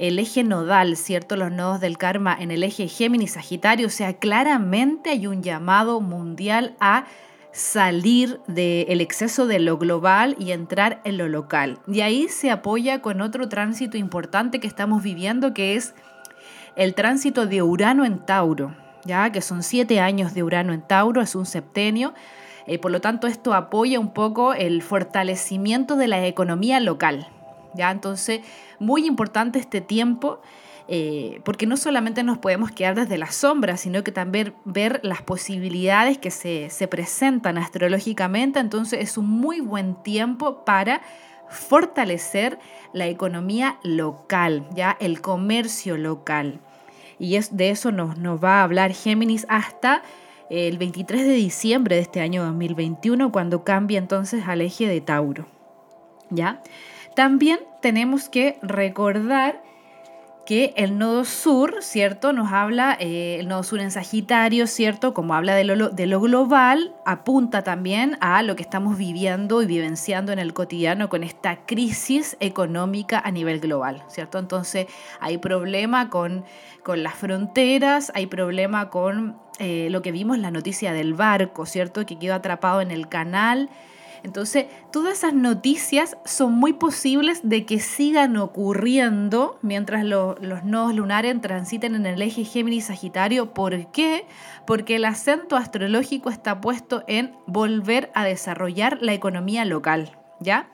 el 0.02 0.18
eje 0.18 0.44
nodal, 0.44 0.98
¿cierto? 0.98 1.36
Los 1.36 1.52
nodos 1.52 1.80
del 1.80 2.00
karma 2.00 2.36
en 2.38 2.50
el 2.50 2.64
eje 2.64 2.88
Géminis-Sagitario, 2.88 3.86
o 3.86 3.92
sea, 3.92 4.14
claramente 4.14 5.12
hay 5.12 5.28
un 5.28 5.44
llamado 5.44 6.02
mundial 6.02 6.76
a 6.80 7.06
salir 7.52 8.40
del 8.48 9.00
exceso 9.00 9.46
de 9.46 9.60
lo 9.60 9.78
global 9.78 10.36
y 10.40 10.54
entrar 10.54 11.02
en 11.04 11.18
lo 11.20 11.28
local. 11.28 11.78
Y 11.86 12.02
ahí 12.02 12.30
se 12.30 12.50
apoya 12.50 13.04
con 13.04 13.22
otro 13.22 13.48
tránsito 13.48 13.96
importante 13.96 14.60
que 14.60 14.66
estamos 14.66 15.04
viviendo, 15.04 15.54
que 15.54 15.76
es 15.76 15.94
el 16.76 16.96
tránsito 16.96 17.46
de 17.46 17.62
Urano 17.62 18.04
en 18.04 18.26
Tauro, 18.26 18.76
ya 19.06 19.32
que 19.32 19.42
son 19.42 19.62
siete 19.62 20.00
años 20.00 20.34
de 20.34 20.42
Urano 20.42 20.74
en 20.74 20.82
Tauro, 20.82 21.22
es 21.22 21.36
un 21.36 21.46
septenio. 21.46 22.16
Eh, 22.66 22.80
por 22.80 22.90
lo 22.90 23.02
tanto, 23.02 23.28
esto 23.28 23.54
apoya 23.54 24.00
un 24.00 24.14
poco 24.14 24.56
el 24.56 24.82
fortalecimiento 24.82 25.96
de 25.96 26.08
la 26.08 26.26
economía 26.26 26.80
local. 26.80 27.28
¿Ya? 27.76 27.92
Entonces, 27.92 28.42
muy 28.80 29.06
importante 29.06 29.60
este 29.60 29.82
tiempo. 29.82 30.42
Eh, 30.94 31.40
porque 31.46 31.68
no 31.68 31.78
solamente 31.78 32.22
nos 32.22 32.40
podemos 32.40 32.72
quedar 32.72 32.96
desde 32.96 33.18
la 33.18 33.32
sombra, 33.32 33.78
sino 33.78 34.04
que 34.04 34.12
también 34.12 34.54
ver 34.66 35.00
las 35.04 35.22
posibilidades 35.22 36.18
que 36.18 36.32
se, 36.32 36.70
se 36.70 36.88
presentan 36.88 37.58
astrológicamente. 37.58 38.60
Entonces 38.60 39.00
es 39.00 39.18
un 39.18 39.30
muy 39.30 39.62
buen 39.62 39.96
tiempo 40.04 40.66
para 40.66 41.02
fortalecer 41.52 42.60
la 42.94 43.08
economía 43.08 43.78
local, 43.84 44.68
ya 44.74 44.98
el 45.00 45.22
comercio 45.22 45.98
local. 45.98 46.60
Y 47.20 47.36
es, 47.36 47.56
de 47.56 47.70
eso 47.70 47.92
nos, 47.92 48.18
nos 48.18 48.44
va 48.44 48.60
a 48.60 48.64
hablar 48.64 48.94
Géminis 48.94 49.46
hasta 49.48 50.02
el 50.50 50.78
23 50.78 51.26
de 51.26 51.34
diciembre 51.34 51.96
de 51.96 52.02
este 52.02 52.20
año 52.20 52.44
2021, 52.44 53.32
cuando 53.32 53.64
cambia 53.64 53.98
entonces 54.00 54.48
al 54.48 54.62
eje 54.62 54.88
de 54.88 55.00
Tauro. 55.00 55.46
¿Ya? 56.30 56.62
También 57.16 57.60
tenemos 57.82 58.30
que 58.30 58.58
recordar 58.62 59.62
que 60.46 60.74
el 60.76 60.98
nodo 60.98 61.24
sur, 61.24 61.76
¿cierto? 61.82 62.34
Nos 62.34 62.52
habla, 62.52 62.98
eh, 63.00 63.38
el 63.40 63.48
nodo 63.48 63.64
sur 63.64 63.80
en 63.80 63.92
Sagitario, 63.92 64.66
¿cierto? 64.68 65.14
Como 65.14 65.36
habla 65.36 65.56
de 65.56 65.64
lo, 65.64 66.20
global, 66.20 66.94
apunta 67.06 67.64
también 67.64 68.18
a 68.22 68.42
lo 68.42 68.56
que 68.56 68.64
estamos 68.64 68.98
viviendo 68.98 69.62
y 69.62 69.66
vivenciando 69.66 70.32
en 70.32 70.40
el 70.40 70.54
cotidiano 70.54 71.10
con 71.10 71.24
esta 71.24 71.66
crisis 71.66 72.38
económica 72.40 73.22
a 73.24 73.32
nivel 73.32 73.60
global, 73.60 74.04
¿cierto? 74.08 74.40
Entonces 74.40 74.88
hay 75.20 75.38
problema 75.38 76.10
con, 76.10 76.44
con 76.84 77.04
las 77.04 77.16
fronteras, 77.16 78.12
hay 78.16 78.26
problema 78.26 78.90
con 78.90 79.38
eh, 79.60 79.90
lo 79.92 80.02
que 80.02 80.12
vimos 80.12 80.40
la 80.40 80.50
noticia 80.50 80.92
del 80.92 81.14
barco, 81.14 81.66
¿cierto? 81.66 82.06
Que 82.06 82.18
quedó 82.18 82.34
atrapado 82.34 82.82
en 82.82 82.90
el 82.90 83.08
canal 83.08 83.70
entonces, 84.24 84.68
todas 84.92 85.18
esas 85.18 85.34
noticias 85.34 86.18
son 86.26 86.54
muy 86.54 86.74
posibles 86.74 87.42
de 87.44 87.66
que 87.66 87.80
sigan 87.80 88.38
ocurriendo 88.38 89.58
mientras 89.62 90.06
los 90.06 90.64
nodos 90.64 90.96
lunares 90.96 91.40
transiten 91.42 91.96
en 91.96 92.06
el 92.06 92.22
eje 92.22 92.44
Géminis-Sagitario. 92.44 93.54
¿Por 93.54 93.92
qué? 93.92 94.28
Porque 94.68 94.98
el 94.98 95.06
acento 95.06 95.56
astrológico 95.56 96.30
está 96.30 96.62
puesto 96.62 97.04
en 97.08 97.36
volver 97.48 98.12
a 98.14 98.24
desarrollar 98.26 99.00
la 99.02 99.14
economía 99.14 99.66
local, 99.66 100.18
¿ya? 100.40 100.70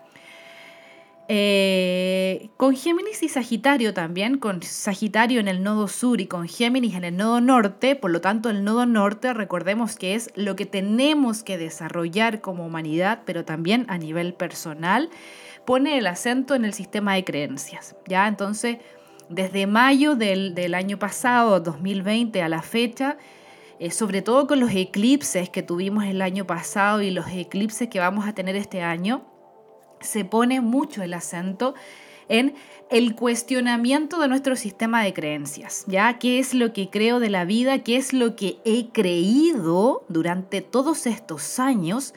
Eh, 1.29 2.49
con 2.55 2.75
Géminis 2.75 3.21
y 3.21 3.27
Sagitario 3.27 3.93
también, 3.93 4.37
con 4.37 4.63
Sagitario 4.63 5.41
en 5.41 5.49
el 5.49 5.61
nodo 5.61 5.89
sur 5.89 6.21
y 6.21 6.27
con 6.27 6.47
Géminis 6.47 6.95
en 6.95 7.03
el 7.03 7.17
nodo 7.17 7.41
norte, 7.41 7.97
por 7.97 8.11
lo 8.11 8.21
tanto 8.21 8.49
el 8.49 8.63
nodo 8.63 8.85
norte 8.85 9.33
recordemos 9.33 9.97
que 9.97 10.15
es 10.15 10.31
lo 10.35 10.55
que 10.55 10.65
tenemos 10.65 11.43
que 11.43 11.57
desarrollar 11.57 12.39
como 12.39 12.65
humanidad, 12.65 13.23
pero 13.25 13.43
también 13.43 13.85
a 13.89 13.97
nivel 13.97 14.35
personal, 14.35 15.09
pone 15.65 15.97
el 15.97 16.07
acento 16.07 16.55
en 16.55 16.63
el 16.63 16.73
sistema 16.73 17.15
de 17.15 17.25
creencias. 17.25 17.97
¿ya? 18.07 18.25
Entonces, 18.27 18.77
desde 19.27 19.67
mayo 19.67 20.15
del, 20.15 20.55
del 20.55 20.73
año 20.73 20.97
pasado, 20.97 21.59
2020, 21.59 22.41
a 22.41 22.47
la 22.47 22.61
fecha, 22.61 23.17
eh, 23.79 23.91
sobre 23.91 24.21
todo 24.21 24.47
con 24.47 24.61
los 24.61 24.71
eclipses 24.71 25.49
que 25.49 25.61
tuvimos 25.61 26.05
el 26.05 26.21
año 26.21 26.47
pasado 26.47 27.01
y 27.01 27.11
los 27.11 27.27
eclipses 27.27 27.89
que 27.89 27.99
vamos 27.99 28.25
a 28.27 28.33
tener 28.33 28.55
este 28.55 28.81
año, 28.81 29.25
se 29.99 30.25
pone 30.25 30.61
mucho 30.61 31.03
el 31.03 31.13
acento 31.13 31.75
en 32.29 32.55
el 32.89 33.15
cuestionamiento 33.15 34.19
de 34.19 34.27
nuestro 34.27 34.55
sistema 34.55 35.03
de 35.03 35.13
creencias, 35.13 35.83
¿ya? 35.87 36.19
¿Qué 36.19 36.39
es 36.39 36.53
lo 36.53 36.73
que 36.73 36.89
creo 36.89 37.19
de 37.19 37.29
la 37.29 37.45
vida? 37.45 37.79
¿Qué 37.79 37.97
es 37.97 38.13
lo 38.13 38.35
que 38.35 38.57
he 38.65 38.89
creído 38.89 40.05
durante 40.07 40.61
todos 40.61 41.05
estos 41.05 41.59
años 41.59 42.13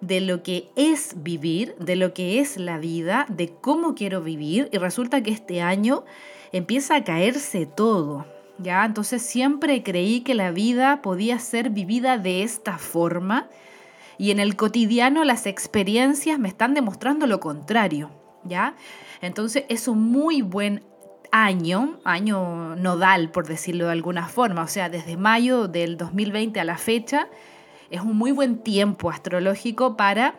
de 0.00 0.20
lo 0.20 0.42
que 0.42 0.68
es 0.76 1.14
vivir, 1.22 1.74
de 1.76 1.96
lo 1.96 2.12
que 2.12 2.40
es 2.40 2.56
la 2.56 2.78
vida, 2.78 3.26
de 3.28 3.48
cómo 3.48 3.94
quiero 3.94 4.22
vivir? 4.22 4.68
Y 4.72 4.78
resulta 4.78 5.22
que 5.22 5.30
este 5.30 5.62
año 5.62 6.04
empieza 6.52 6.96
a 6.96 7.04
caerse 7.04 7.66
todo, 7.66 8.26
¿ya? 8.58 8.84
Entonces 8.84 9.22
siempre 9.22 9.82
creí 9.82 10.20
que 10.20 10.34
la 10.34 10.50
vida 10.50 11.00
podía 11.00 11.38
ser 11.38 11.70
vivida 11.70 12.18
de 12.18 12.42
esta 12.42 12.76
forma 12.76 13.48
y 14.22 14.30
en 14.30 14.38
el 14.38 14.54
cotidiano 14.54 15.24
las 15.24 15.46
experiencias 15.46 16.38
me 16.38 16.46
están 16.46 16.74
demostrando 16.74 17.26
lo 17.26 17.40
contrario, 17.40 18.12
¿ya? 18.44 18.76
Entonces 19.20 19.64
es 19.68 19.88
un 19.88 20.12
muy 20.12 20.42
buen 20.42 20.84
año, 21.32 21.98
año 22.04 22.76
nodal 22.76 23.32
por 23.32 23.48
decirlo 23.48 23.86
de 23.86 23.90
alguna 23.90 24.28
forma, 24.28 24.62
o 24.62 24.68
sea, 24.68 24.88
desde 24.88 25.16
mayo 25.16 25.66
del 25.66 25.96
2020 25.96 26.60
a 26.60 26.64
la 26.64 26.78
fecha, 26.78 27.26
es 27.90 28.00
un 28.00 28.16
muy 28.16 28.30
buen 28.30 28.58
tiempo 28.58 29.10
astrológico 29.10 29.96
para 29.96 30.36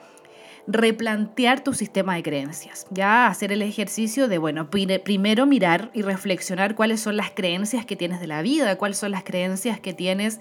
replantear 0.65 1.61
tu 1.61 1.73
sistema 1.73 2.15
de 2.15 2.23
creencias, 2.23 2.87
ya 2.89 3.27
hacer 3.27 3.51
el 3.51 3.61
ejercicio 3.61 4.29
de, 4.29 4.37
bueno, 4.37 4.69
primero 4.69 5.45
mirar 5.45 5.91
y 5.93 6.03
reflexionar 6.03 6.75
cuáles 6.75 7.01
son 7.01 7.17
las 7.17 7.31
creencias 7.31 7.85
que 7.85 7.97
tienes 7.97 8.21
de 8.21 8.27
la 8.27 8.43
vida, 8.43 8.77
cuáles 8.77 8.97
son 8.97 9.11
las 9.11 9.25
creencias 9.25 9.81
que 9.81 9.93
tienes 9.93 10.39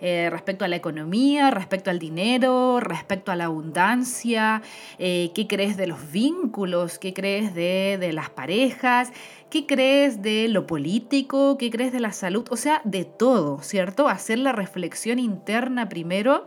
eh, 0.00 0.28
respecto 0.30 0.64
a 0.64 0.68
la 0.68 0.76
economía, 0.76 1.50
respecto 1.50 1.90
al 1.90 1.98
dinero, 1.98 2.80
respecto 2.80 3.32
a 3.32 3.36
la 3.36 3.46
abundancia, 3.46 4.62
eh, 4.98 5.30
qué 5.34 5.46
crees 5.46 5.76
de 5.76 5.86
los 5.86 6.10
vínculos, 6.10 6.98
qué 6.98 7.12
crees 7.14 7.54
de, 7.54 7.96
de 8.00 8.12
las 8.12 8.30
parejas, 8.30 9.12
qué 9.50 9.66
crees 9.66 10.22
de 10.22 10.48
lo 10.48 10.66
político, 10.66 11.56
qué 11.58 11.70
crees 11.70 11.92
de 11.92 12.00
la 12.00 12.12
salud, 12.12 12.46
o 12.50 12.56
sea, 12.56 12.80
de 12.84 13.04
todo, 13.04 13.62
¿cierto? 13.62 14.08
Hacer 14.08 14.38
la 14.38 14.52
reflexión 14.52 15.18
interna 15.18 15.88
primero 15.88 16.46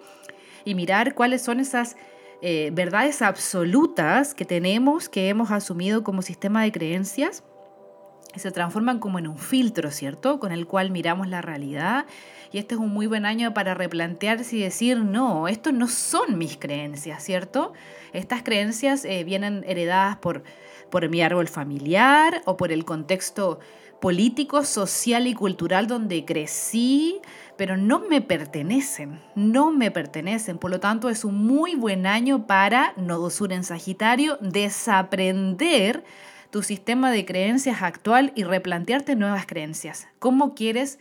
y 0.66 0.76
mirar 0.76 1.16
cuáles 1.16 1.42
son 1.42 1.60
esas 1.60 1.96
eh, 2.42 2.70
verdades 2.72 3.22
absolutas 3.22 4.34
que 4.34 4.46
tenemos, 4.46 5.10
que 5.10 5.28
hemos 5.28 5.52
asumido 5.52 6.04
como 6.04 6.22
sistema 6.22 6.64
de 6.64 6.72
creencias, 6.72 7.44
se 8.40 8.52
transforman 8.52 9.00
como 9.00 9.20
en 9.20 9.28
un 9.28 9.38
filtro, 9.38 9.92
¿cierto? 9.92 10.40
Con 10.40 10.52
el 10.52 10.66
cual 10.66 10.92
miramos 10.92 11.28
la 11.28 11.42
realidad 11.42 12.06
y 12.52 12.58
este 12.58 12.76
es 12.76 12.82
un 12.82 12.90
muy 12.90 13.06
buen 13.06 13.26
año 13.26 13.54
para 13.54 13.76
replantearse 13.76 14.56
y 14.58 14.62
decir, 14.62 14.98
no, 14.98 15.48
estos 15.48 15.74
no 15.74 15.88
son 15.88 16.38
mis 16.38 16.58
creencias, 16.58 17.24
¿cierto? 17.24 17.74
Estas 18.12 18.42
creencias 18.42 19.06
eh, 19.06 19.24
vienen 19.24 19.64
heredadas 19.68 20.18
por, 20.18 20.44
por 20.90 21.08
mi 21.10 21.22
árbol 21.22 21.48
familiar 21.48 22.42
o 22.46 22.58
por 22.58 22.72
el 22.72 22.86
contexto 22.86 23.60
político, 24.00 24.64
social 24.64 25.28
y 25.28 25.34
cultural 25.34 25.86
donde 25.86 26.26
crecí, 26.26 27.20
pero 27.56 27.78
no 27.78 28.00
me 28.00 28.22
pertenecen, 28.22 29.20
no 29.36 29.72
me 29.72 29.92
pertenecen. 29.92 30.58
Por 30.58 30.72
lo 30.72 30.80
tanto, 30.80 31.10
es 31.10 31.26
un 31.26 31.46
muy 31.46 31.76
buen 31.76 32.08
año 32.08 32.48
para 32.48 32.94
Nodo 32.96 33.30
Sur 33.30 33.54
en 33.54 33.64
Sagitario 33.64 34.38
desaprender 34.42 36.04
tu 36.52 36.64
sistema 36.64 37.12
de 37.12 37.26
creencias 37.26 37.82
actual 37.82 38.32
y 38.36 38.44
replantearte 38.44 39.16
nuevas 39.16 39.46
creencias. 39.46 40.08
¿Cómo 40.20 40.56
quieres 40.56 41.00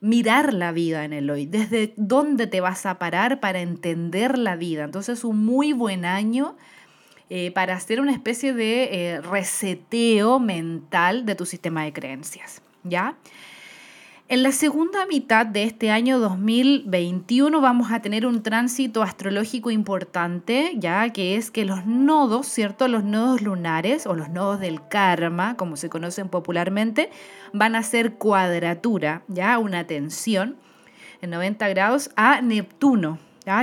mirar 0.00 0.52
la 0.52 0.72
vida 0.72 1.04
en 1.04 1.12
el 1.12 1.30
hoy? 1.30 1.46
¿Desde 1.46 1.94
dónde 1.96 2.46
te 2.46 2.60
vas 2.60 2.86
a 2.86 2.98
parar 2.98 3.40
para 3.40 3.60
entender 3.60 4.36
la 4.38 4.56
vida? 4.56 4.84
Entonces, 4.84 5.24
un 5.24 5.44
muy 5.44 5.72
buen 5.72 6.04
año 6.04 6.56
eh, 7.30 7.50
para 7.52 7.74
hacer 7.74 8.00
una 8.00 8.12
especie 8.12 8.52
de 8.52 8.84
eh, 8.92 9.20
reseteo 9.22 10.38
mental 10.38 11.24
de 11.24 11.34
tu 11.34 11.46
sistema 11.46 11.84
de 11.84 11.92
creencias, 11.92 12.60
¿ya? 12.84 13.16
En 14.32 14.42
la 14.42 14.52
segunda 14.52 15.04
mitad 15.04 15.44
de 15.44 15.64
este 15.64 15.90
año 15.90 16.18
2021 16.18 17.60
vamos 17.60 17.92
a 17.92 18.00
tener 18.00 18.24
un 18.24 18.42
tránsito 18.42 19.02
astrológico 19.02 19.70
importante, 19.70 20.72
ya 20.76 21.10
que 21.10 21.36
es 21.36 21.50
que 21.50 21.66
los 21.66 21.84
nodos, 21.84 22.46
¿cierto? 22.46 22.88
Los 22.88 23.04
nodos 23.04 23.42
lunares 23.42 24.06
o 24.06 24.14
los 24.14 24.30
nodos 24.30 24.58
del 24.58 24.88
karma, 24.88 25.58
como 25.58 25.76
se 25.76 25.90
conocen 25.90 26.30
popularmente, 26.30 27.10
van 27.52 27.74
a 27.74 27.82
ser 27.82 28.14
cuadratura, 28.14 29.22
ya 29.28 29.58
una 29.58 29.86
tensión 29.86 30.56
en 31.20 31.28
90 31.28 31.68
grados 31.68 32.08
a 32.16 32.40
Neptuno, 32.40 33.18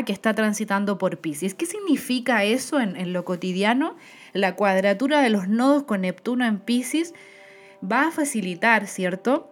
que 0.06 0.14
está 0.14 0.36
transitando 0.36 1.00
por 1.00 1.18
Pisces. 1.18 1.56
¿Qué 1.56 1.66
significa 1.66 2.44
eso 2.44 2.80
en, 2.80 3.12
lo 3.12 3.26
cotidiano? 3.26 3.96
La 4.34 4.56
cuadratura 4.56 5.24
de 5.24 5.32
los 5.32 5.48
nodos 5.48 5.82
con 5.82 6.02
Neptuno 6.02 6.46
en 6.46 6.60
Pisces 6.60 7.16
va 7.84 8.10
a 8.10 8.12
facilitar, 8.12 8.86
¿cierto? 8.86 9.50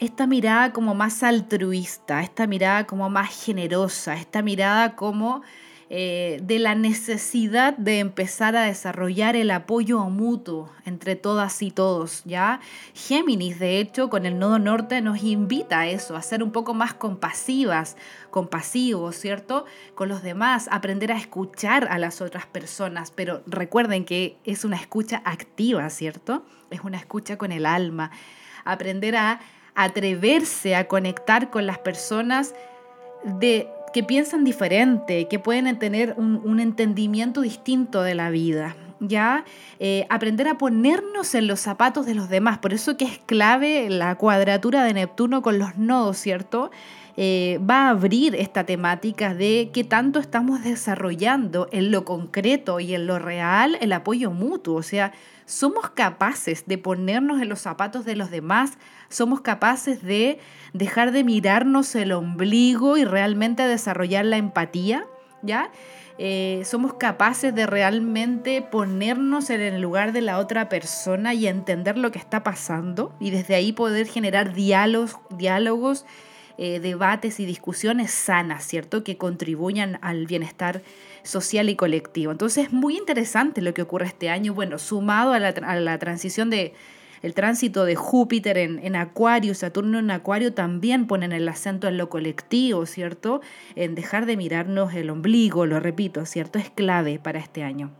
Esta 0.00 0.26
mirada 0.26 0.72
como 0.72 0.94
más 0.94 1.22
altruista, 1.22 2.22
esta 2.22 2.46
mirada 2.46 2.86
como 2.86 3.10
más 3.10 3.44
generosa, 3.44 4.14
esta 4.14 4.40
mirada 4.40 4.96
como 4.96 5.42
eh, 5.90 6.40
de 6.42 6.58
la 6.58 6.74
necesidad 6.74 7.76
de 7.76 7.98
empezar 7.98 8.56
a 8.56 8.62
desarrollar 8.62 9.36
el 9.36 9.50
apoyo 9.50 10.00
mutuo 10.04 10.72
entre 10.86 11.16
todas 11.16 11.60
y 11.60 11.70
todos, 11.70 12.22
¿ya? 12.24 12.60
Géminis, 12.94 13.58
de 13.58 13.78
hecho, 13.78 14.08
con 14.08 14.24
el 14.24 14.38
nodo 14.38 14.58
norte 14.58 15.02
nos 15.02 15.22
invita 15.22 15.80
a 15.80 15.86
eso, 15.88 16.16
a 16.16 16.22
ser 16.22 16.42
un 16.42 16.50
poco 16.50 16.72
más 16.72 16.94
compasivas, 16.94 17.98
compasivos, 18.30 19.16
¿cierto? 19.16 19.66
Con 19.94 20.08
los 20.08 20.22
demás, 20.22 20.66
aprender 20.72 21.12
a 21.12 21.18
escuchar 21.18 21.88
a 21.90 21.98
las 21.98 22.22
otras 22.22 22.46
personas, 22.46 23.10
pero 23.10 23.42
recuerden 23.46 24.06
que 24.06 24.38
es 24.44 24.64
una 24.64 24.76
escucha 24.76 25.20
activa, 25.26 25.90
¿cierto? 25.90 26.46
Es 26.70 26.80
una 26.84 26.96
escucha 26.96 27.36
con 27.36 27.52
el 27.52 27.66
alma, 27.66 28.10
aprender 28.64 29.16
a 29.16 29.40
atreverse 29.84 30.74
a 30.76 30.88
conectar 30.88 31.50
con 31.50 31.66
las 31.66 31.78
personas 31.78 32.54
de 33.24 33.68
que 33.92 34.02
piensan 34.02 34.44
diferente, 34.44 35.26
que 35.28 35.38
pueden 35.38 35.78
tener 35.78 36.14
un, 36.16 36.60
entendimiento 36.60 37.40
distinto 37.40 38.02
de 38.02 38.14
la 38.14 38.30
vida. 38.30 38.76
Ya 39.00 39.44
eh, 39.78 40.06
aprender 40.10 40.46
a 40.46 40.58
ponernos 40.58 41.34
en 41.34 41.46
los 41.46 41.60
zapatos 41.60 42.06
de 42.06 42.14
los 42.14 42.28
demás. 42.28 42.58
Por 42.58 42.74
eso 42.74 42.96
que 42.96 43.06
es 43.06 43.18
clave 43.24 43.88
la 43.88 44.14
cuadratura 44.16 44.84
de 44.84 44.92
Neptuno 44.92 45.40
con 45.42 45.58
los 45.58 45.76
nodos, 45.76 46.18
¿cierto? 46.18 46.70
Eh, 47.16 47.60
va 47.68 47.86
a 47.86 47.90
abrir 47.90 48.34
esta 48.34 48.64
temática 48.64 49.34
de 49.34 49.70
qué 49.72 49.84
tanto 49.84 50.20
estamos 50.20 50.62
desarrollando 50.62 51.68
en 51.72 51.90
lo 51.90 52.04
concreto 52.04 52.80
y 52.80 52.94
en 52.94 53.06
lo 53.06 53.18
real 53.18 53.76
el 53.80 53.92
apoyo 53.92 54.30
mutuo. 54.30 54.76
O 54.76 54.82
sea, 54.82 55.12
somos 55.44 55.90
capaces 55.90 56.64
de 56.66 56.78
ponernos 56.78 57.42
en 57.42 57.48
los 57.48 57.60
zapatos 57.60 58.04
de 58.04 58.16
los 58.16 58.30
demás, 58.30 58.78
somos 59.08 59.40
capaces 59.40 60.02
de 60.02 60.38
dejar 60.72 61.10
de 61.12 61.24
mirarnos 61.24 61.94
el 61.94 62.12
ombligo 62.12 62.96
y 62.96 63.04
realmente 63.04 63.64
desarrollar 63.64 64.24
la 64.24 64.36
empatía, 64.36 65.04
¿ya? 65.42 65.70
Eh, 66.22 66.64
somos 66.66 66.92
capaces 66.92 67.54
de 67.54 67.64
realmente 67.64 68.60
ponernos 68.60 69.48
en 69.48 69.62
el 69.62 69.80
lugar 69.80 70.12
de 70.12 70.20
la 70.20 70.36
otra 70.36 70.68
persona 70.68 71.32
y 71.32 71.46
entender 71.46 71.96
lo 71.96 72.12
que 72.12 72.18
está 72.18 72.42
pasando 72.42 73.16
y 73.18 73.30
desde 73.30 73.54
ahí 73.54 73.72
poder 73.72 74.06
generar 74.06 74.52
diálogos, 74.52 75.16
diálogos 75.30 76.04
eh, 76.58 76.78
debates 76.78 77.40
y 77.40 77.46
discusiones 77.46 78.10
sanas, 78.10 78.66
¿cierto? 78.66 79.02
Que 79.02 79.16
contribuyan 79.16 79.98
al 80.02 80.26
bienestar 80.26 80.82
social 81.22 81.70
y 81.70 81.74
colectivo. 81.74 82.32
Entonces 82.32 82.66
es 82.66 82.70
muy 82.74 82.98
interesante 82.98 83.62
lo 83.62 83.72
que 83.72 83.80
ocurre 83.80 84.04
este 84.04 84.28
año, 84.28 84.52
bueno, 84.52 84.78
sumado 84.78 85.32
a 85.32 85.38
la, 85.38 85.48
a 85.48 85.76
la 85.76 85.98
transición 85.98 86.50
de 86.50 86.74
el 87.22 87.34
tránsito 87.34 87.84
de 87.84 87.96
Júpiter 87.96 88.58
en, 88.58 88.78
en, 88.78 88.96
Acuario, 88.96 89.54
Saturno 89.54 89.98
en 89.98 90.10
Acuario 90.10 90.54
también 90.54 91.06
ponen 91.06 91.32
el 91.32 91.48
acento 91.48 91.88
en 91.88 91.98
lo 91.98 92.08
colectivo, 92.08 92.86
¿cierto? 92.86 93.40
En 93.74 93.94
dejar 93.94 94.26
de 94.26 94.36
mirarnos 94.36 94.94
el 94.94 95.10
ombligo, 95.10 95.66
lo 95.66 95.80
repito, 95.80 96.24
¿cierto? 96.24 96.58
Es 96.58 96.70
clave 96.70 97.18
para 97.18 97.38
este 97.38 97.62
año. 97.62 97.90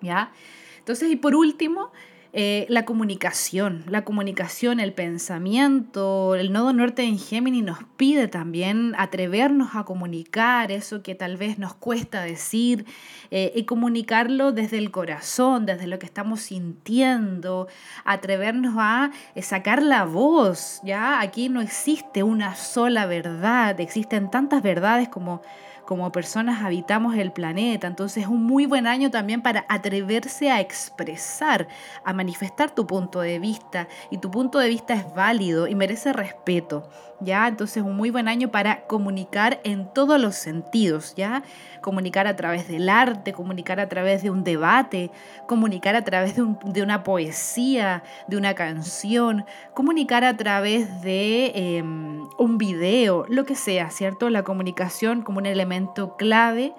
¿Ya? 0.00 0.32
Entonces, 0.78 1.10
y 1.10 1.16
por 1.16 1.34
último, 1.34 1.92
eh, 2.34 2.64
la 2.70 2.86
comunicación, 2.86 3.84
la 3.88 4.04
comunicación, 4.04 4.80
el 4.80 4.94
pensamiento, 4.94 6.34
el 6.34 6.50
nodo 6.50 6.72
norte 6.72 7.02
en 7.04 7.18
Géminis 7.18 7.62
nos 7.62 7.78
pide 7.98 8.26
también 8.26 8.94
atrevernos 8.96 9.74
a 9.74 9.84
comunicar 9.84 10.72
eso 10.72 11.02
que 11.02 11.14
tal 11.14 11.36
vez 11.36 11.58
nos 11.58 11.74
cuesta 11.74 12.22
decir 12.22 12.86
eh, 13.30 13.52
y 13.54 13.64
comunicarlo 13.64 14.52
desde 14.52 14.78
el 14.78 14.90
corazón, 14.90 15.66
desde 15.66 15.86
lo 15.86 15.98
que 15.98 16.06
estamos 16.06 16.40
sintiendo, 16.40 17.68
atrevernos 18.06 18.76
a 18.78 19.10
eh, 19.34 19.42
sacar 19.42 19.82
la 19.82 20.04
voz, 20.04 20.80
¿ya? 20.84 21.20
Aquí 21.20 21.50
no 21.50 21.60
existe 21.60 22.22
una 22.22 22.54
sola 22.54 23.04
verdad, 23.04 23.78
existen 23.78 24.30
tantas 24.30 24.62
verdades 24.62 25.10
como 25.10 25.42
como 25.84 26.12
personas 26.12 26.62
habitamos 26.62 27.16
el 27.16 27.32
planeta. 27.32 27.86
Entonces 27.86 28.24
es 28.24 28.28
un 28.28 28.44
muy 28.44 28.66
buen 28.66 28.86
año 28.86 29.10
también 29.10 29.42
para 29.42 29.64
atreverse 29.68 30.50
a 30.50 30.60
expresar, 30.60 31.68
a 32.04 32.12
manifestar 32.12 32.74
tu 32.74 32.86
punto 32.86 33.20
de 33.20 33.38
vista. 33.38 33.88
Y 34.10 34.18
tu 34.18 34.30
punto 34.30 34.58
de 34.58 34.68
vista 34.68 34.94
es 34.94 35.12
válido 35.14 35.66
y 35.66 35.74
merece 35.74 36.12
respeto. 36.12 36.88
¿Ya? 37.24 37.46
Entonces 37.48 37.82
un 37.82 37.96
muy 37.96 38.10
buen 38.10 38.28
año 38.28 38.50
para 38.50 38.86
comunicar 38.86 39.60
en 39.64 39.86
todos 39.92 40.20
los 40.20 40.34
sentidos, 40.34 41.14
¿ya? 41.16 41.42
Comunicar 41.80 42.26
a 42.26 42.36
través 42.36 42.68
del 42.68 42.88
arte, 42.88 43.32
comunicar 43.32 43.80
a 43.80 43.88
través 43.88 44.22
de 44.22 44.30
un 44.30 44.44
debate, 44.44 45.10
comunicar 45.46 45.94
a 45.94 46.02
través 46.02 46.34
de, 46.36 46.82
una 46.82 47.02
poesía, 47.04 48.02
de 48.26 48.36
una 48.36 48.54
canción, 48.54 49.44
comunicar 49.74 50.24
a 50.24 50.36
través 50.36 51.02
de 51.02 51.52
em, 51.54 52.28
un 52.38 52.58
video, 52.58 53.24
lo 53.28 53.44
que 53.44 53.54
sea, 53.54 53.90
¿cierto? 53.90 54.30
La 54.30 54.42
comunicación 54.42 55.22
como 55.22 55.38
un 55.38 55.46
elemento 55.46 56.16
clave 56.16 56.74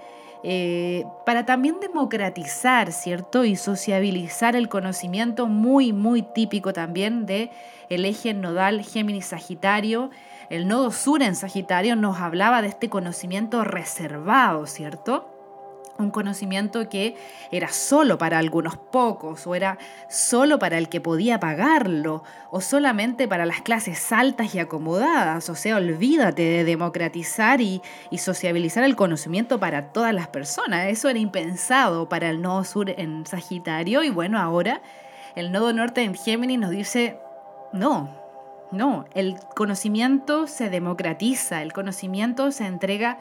eh, 0.45 1.05
para 1.25 1.45
también 1.45 1.79
democratizar, 1.79 2.91
¿cierto? 2.91 3.45
Y 3.45 3.55
sociabilizar 3.55 4.57
el 4.57 4.67
conocimiento 4.67 5.47
muy, 5.47 5.93
muy 5.93 6.21
típico 6.21 6.73
también 6.73 7.25
de 7.25 7.49
el 7.89 8.03
eje 8.03 8.33
nodal 8.33 8.83
Géminis-Sagitario. 8.83 10.09
El 10.53 10.67
nodo 10.67 10.91
sur 10.91 11.23
en 11.23 11.35
Sagitario 11.35 11.95
nos 11.95 12.19
hablaba 12.19 12.61
de 12.61 12.67
este 12.67 12.87
conocimiento 12.87 13.63
reservado, 13.63 14.67
¿cierto? 14.67 15.27
un 15.97 16.11
conocimiento 16.11 16.87
que 16.89 17.15
era 17.51 17.69
solo 17.69 18.19
para 18.19 18.37
algunos 18.37 18.77
pocos, 18.77 19.47
o 19.47 19.55
era 19.55 19.79
solo 20.09 20.59
para 20.59 20.77
el 20.77 20.89
que 20.89 21.01
podía 21.01 21.39
pagarlo, 21.39 22.23
o 22.51 22.61
solamente 22.61 23.27
para 23.27 23.47
las 23.47 23.61
clases 23.61 24.11
altas 24.11 24.53
y 24.53 24.59
acomodadas. 24.59 25.49
O 25.49 25.55
sea, 25.55 25.77
olvídate 25.77 26.43
de 26.43 26.63
democratizar 26.63 27.59
y, 27.59 27.81
sociabilizar 28.19 28.83
el 28.83 28.95
conocimiento 28.95 29.59
para 29.59 29.91
todas 29.91 30.13
las 30.13 30.27
personas. 30.27 30.85
Eso 30.85 31.09
era 31.09 31.17
impensado 31.17 32.07
para 32.09 32.29
el 32.29 32.43
nodo 32.43 32.63
sur 32.63 32.91
en 32.91 33.25
Sagitario, 33.25 34.03
y 34.03 34.11
bueno, 34.11 34.39
ahora 34.39 34.83
el 35.35 35.51
nodo 35.51 35.73
norte 35.73 36.03
en 36.03 36.13
Géminis 36.13 36.59
nos 36.59 36.69
dice, 36.69 37.17
no, 37.71 38.22
no, 38.73 39.05
el 39.13 39.37
conocimiento 39.55 40.47
se 40.47 40.69
democratiza, 40.69 41.61
el 41.61 41.73
conocimiento 41.73 42.51
se 42.51 42.65
entrega 42.65 43.19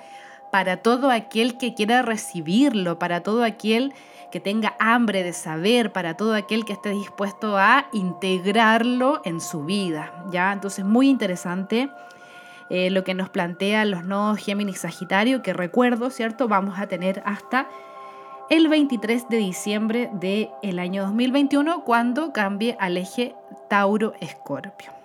para 0.51 0.79
todo 0.79 1.11
aquel 1.11 1.57
que 1.57 1.75
quiera 1.75 2.03
recibirlo, 2.03 2.99
para 2.99 3.23
todo 3.23 3.45
aquel 3.45 3.95
que 4.31 4.41
tenga 4.41 4.75
hambre 4.79 5.23
de 5.23 5.33
saber, 5.33 5.93
para 5.93 6.17
todo 6.17 6.35
aquel 6.35 6.65
que 6.65 6.73
esté 6.73 6.91
dispuesto 6.91 7.57
a 7.59 7.87
integrarlo 7.93 9.21
en 9.25 9.41
su 9.41 9.65
vida. 9.65 10.25
¿ya? 10.31 10.53
Entonces, 10.53 10.85
muy 10.85 11.09
interesante 11.09 11.91
eh, 12.71 12.91
lo 12.91 13.05
que 13.05 13.15
nos 13.15 13.29
plantea 13.29 13.85
los 13.85 14.05
nodos 14.05 14.38
Géminis 14.38 14.81
Sagitario, 14.81 15.43
que 15.43 15.53
recuerdo, 15.53 16.11
¿cierto? 16.11 16.49
Vamos 16.49 16.79
a 16.79 16.87
tener 16.87 17.23
hasta 17.27 17.69
el 18.49 18.69
23 18.69 19.29
de 19.29 19.37
diciembre 19.37 20.11
del 20.15 20.79
año 20.79 21.05
2021, 21.05 21.85
cuando 21.85 22.33
cambie 22.33 22.77
al 22.81 22.97
eje 22.97 23.35
Tauro-Escorpio. 23.69 25.02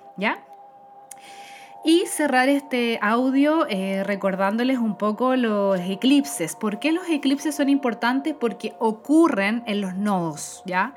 Y 1.84 2.06
cerrar 2.08 2.50
este 2.50 3.00
audio 3.02 3.66
eh, 3.70 4.04
recordándoles 4.04 4.78
un 4.78 4.98
poco 4.98 5.36
los 5.36 5.80
eclipses. 5.80 6.56
¿Por 6.56 6.80
qué 6.80 6.92
los 6.92 7.08
eclipses 7.08 7.56
son 7.56 7.70
importantes? 7.70 8.36
Porque 8.38 8.74
ocurren 8.80 9.64
en 9.68 9.80
los 9.80 9.96
nodos, 9.96 10.64
¿ya? 10.66 10.96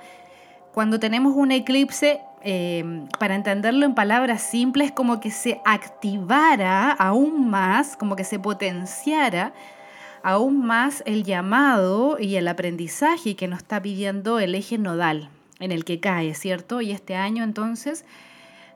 Cuando 0.73 0.99
tenemos 0.99 1.35
un 1.37 1.53
eclipse, 1.53 2.21
eh, 2.43 3.07
para 3.19 3.35
entenderlo 3.35 3.87
en 3.87 3.95
palabras 3.95 4.43
simples, 4.43 4.91
como 4.91 5.21
que 5.21 5.31
se 5.31 5.61
activara 5.65 6.91
aún 6.91 7.51
más, 7.51 7.97
como 7.97 8.17
que 8.17 8.25
se 8.25 8.39
potenciara 8.39 9.53
aún 10.23 10.65
más 10.65 11.03
el 11.07 11.25
llamado 11.25 12.19
y 12.19 12.37
el 12.37 12.49
aprendizaje 12.49 13.37
que 13.37 13.49
nos 13.49 13.61
está 13.61 13.81
pidiendo 13.81 14.39
el 14.39 14.55
eje 14.55 14.79
nodal 14.79 15.31
en 15.61 15.73
el 15.73 15.85
que 15.85 16.01
cae, 16.01 16.35
¿cierto? 16.35 16.81
Y 16.81 16.91
este 16.93 17.15
año 17.15 17.45
entonces 17.45 18.05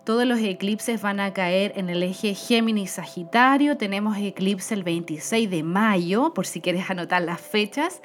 todos 0.04 0.26
los 0.26 0.38
eclipses 0.40 1.00
van 1.00 1.18
a 1.18 1.32
caer 1.32 1.72
en 1.76 1.88
el 1.88 2.02
eje 2.02 2.34
Géminis-Sagitario. 2.34 3.76
Tenemos 3.76 4.18
eclipse 4.18 4.74
el 4.74 4.84
26 4.84 5.50
de 5.50 5.62
mayo, 5.62 6.34
por 6.34 6.46
si 6.46 6.60
quieres 6.60 6.90
anotar 6.90 7.22
las 7.22 7.40
fechas. 7.40 8.02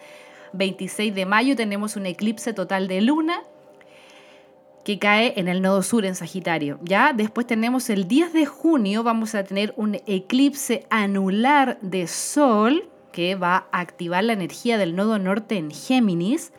26 0.54 1.14
de 1.14 1.26
mayo 1.26 1.56
tenemos 1.56 1.96
un 1.96 2.06
eclipse 2.06 2.54
total 2.54 2.88
de 2.88 3.02
luna 3.02 3.42
que 4.86 4.98
cae 4.98 5.34
en 5.36 5.50
el 5.50 5.62
nodo 5.62 5.84
sur 5.84 6.06
en 6.06 6.16
Sagitario. 6.16 6.80
Ya 6.82 7.12
después 7.14 7.46
tenemos 7.46 7.90
el 7.90 8.08
10 8.08 8.32
de 8.34 8.46
junio, 8.46 9.04
vamos 9.04 9.36
a 9.36 9.44
tener 9.44 9.74
un 9.76 9.96
eclipse 10.08 10.86
anular 10.90 11.78
de 11.82 12.08
Sol 12.08 12.90
que 13.12 13.36
va 13.36 13.68
a 13.72 13.82
activar 13.82 14.24
la 14.24 14.34
energía 14.34 14.78
del 14.78 14.96
nodo 14.96 15.20
norte 15.20 15.58
en 15.58 15.70
Géminis. 15.70 16.54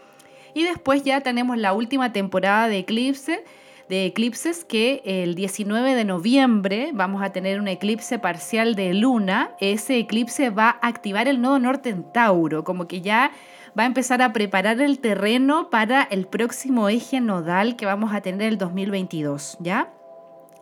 Y 0.52 0.64
después 0.64 1.02
ya 1.02 1.22
tenemos 1.22 1.56
la 1.56 1.72
última 1.72 2.12
temporada 2.12 2.68
de 2.68 2.78
eclipse 2.78 3.42
de 3.90 4.06
eclipses 4.06 4.64
que 4.64 5.02
el 5.04 5.34
19 5.34 5.96
de 5.96 6.04
noviembre 6.04 6.92
vamos 6.94 7.24
a 7.24 7.32
tener 7.32 7.58
un 7.58 7.66
eclipse 7.66 8.20
parcial 8.20 8.76
de 8.76 8.94
luna. 8.94 9.50
Ese 9.58 9.98
eclipse 9.98 10.50
va 10.50 10.78
a 10.80 10.86
activar 10.86 11.26
el 11.26 11.40
nodo 11.40 11.58
norte 11.58 11.90
en 11.90 12.04
Tauro, 12.12 12.62
como 12.62 12.86
que 12.86 13.00
ya 13.00 13.32
va 13.76 13.82
a 13.82 13.86
empezar 13.86 14.22
a 14.22 14.32
preparar 14.32 14.80
el 14.80 15.00
terreno 15.00 15.70
para 15.70 16.04
el 16.04 16.28
próximo 16.28 16.88
eje 16.88 17.20
nodal 17.20 17.74
que 17.74 17.84
vamos 17.84 18.14
a 18.14 18.20
tener 18.20 18.42
el 18.52 18.58
2022, 18.58 19.56
¿ya? 19.58 19.92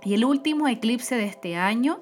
Y 0.03 0.15
el 0.15 0.25
último 0.25 0.67
eclipse 0.67 1.15
de 1.15 1.27
este 1.27 1.57
año, 1.57 2.01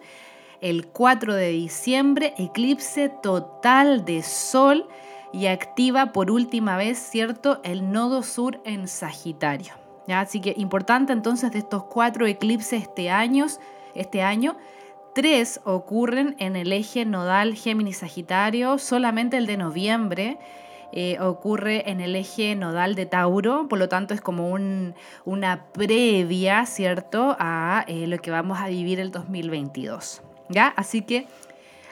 el 0.61 0.87
4 0.87 1.35
de 1.35 1.49
diciembre, 1.49 2.35
eclipse 2.39 3.09
total 3.09 4.05
de 4.05 4.23
sol 4.23 4.87
y 5.33 5.47
activa 5.47 6.13
por 6.13 6.31
última 6.31 6.77
vez, 6.77 6.99
¿cierto?, 6.99 7.61
el 7.65 7.91
nodo 7.91 8.23
sur 8.23 8.61
en 8.65 8.87
Sagitario. 8.87 9.86
Así 10.09 10.41
que 10.41 10.55
importante 10.57 11.13
entonces 11.13 11.53
de 11.53 11.59
estos 11.59 11.85
cuatro 11.85 12.27
eclipses 12.27 12.83
este 12.83 13.11
año, 13.11 13.47
este 13.95 14.23
año, 14.23 14.57
tres 15.15 15.61
ocurren 15.65 16.37
en 16.39 16.57
el 16.57 16.73
eje 16.73 17.05
nodal 17.05 17.55
Géminis-Sagitario, 17.55 18.79
solamente 18.79 19.37
el 19.37 19.47
de 19.47 19.57
noviembre 19.57 20.39
eh, 20.93 21.19
ocurre 21.21 21.91
en 21.91 22.01
el 22.01 22.15
eje 22.15 22.55
nodal 22.55 22.95
de 22.95 23.07
Tauro, 23.07 23.69
por 23.69 23.79
lo 23.79 23.89
tanto 23.89 24.15
es 24.15 24.21
como 24.21 24.51
una 25.25 25.65
previa, 25.73 26.65
¿cierto?, 26.67 27.37
a 27.39 27.85
eh, 27.89 28.07
lo 28.07 28.19
que 28.19 28.31
vamos 28.31 28.61
a 28.61 28.69
vivir 28.69 29.01
el 29.01 29.11
2022. 29.11 30.23
¿Ya? 30.49 30.69
Así 30.69 31.03
que 31.03 31.27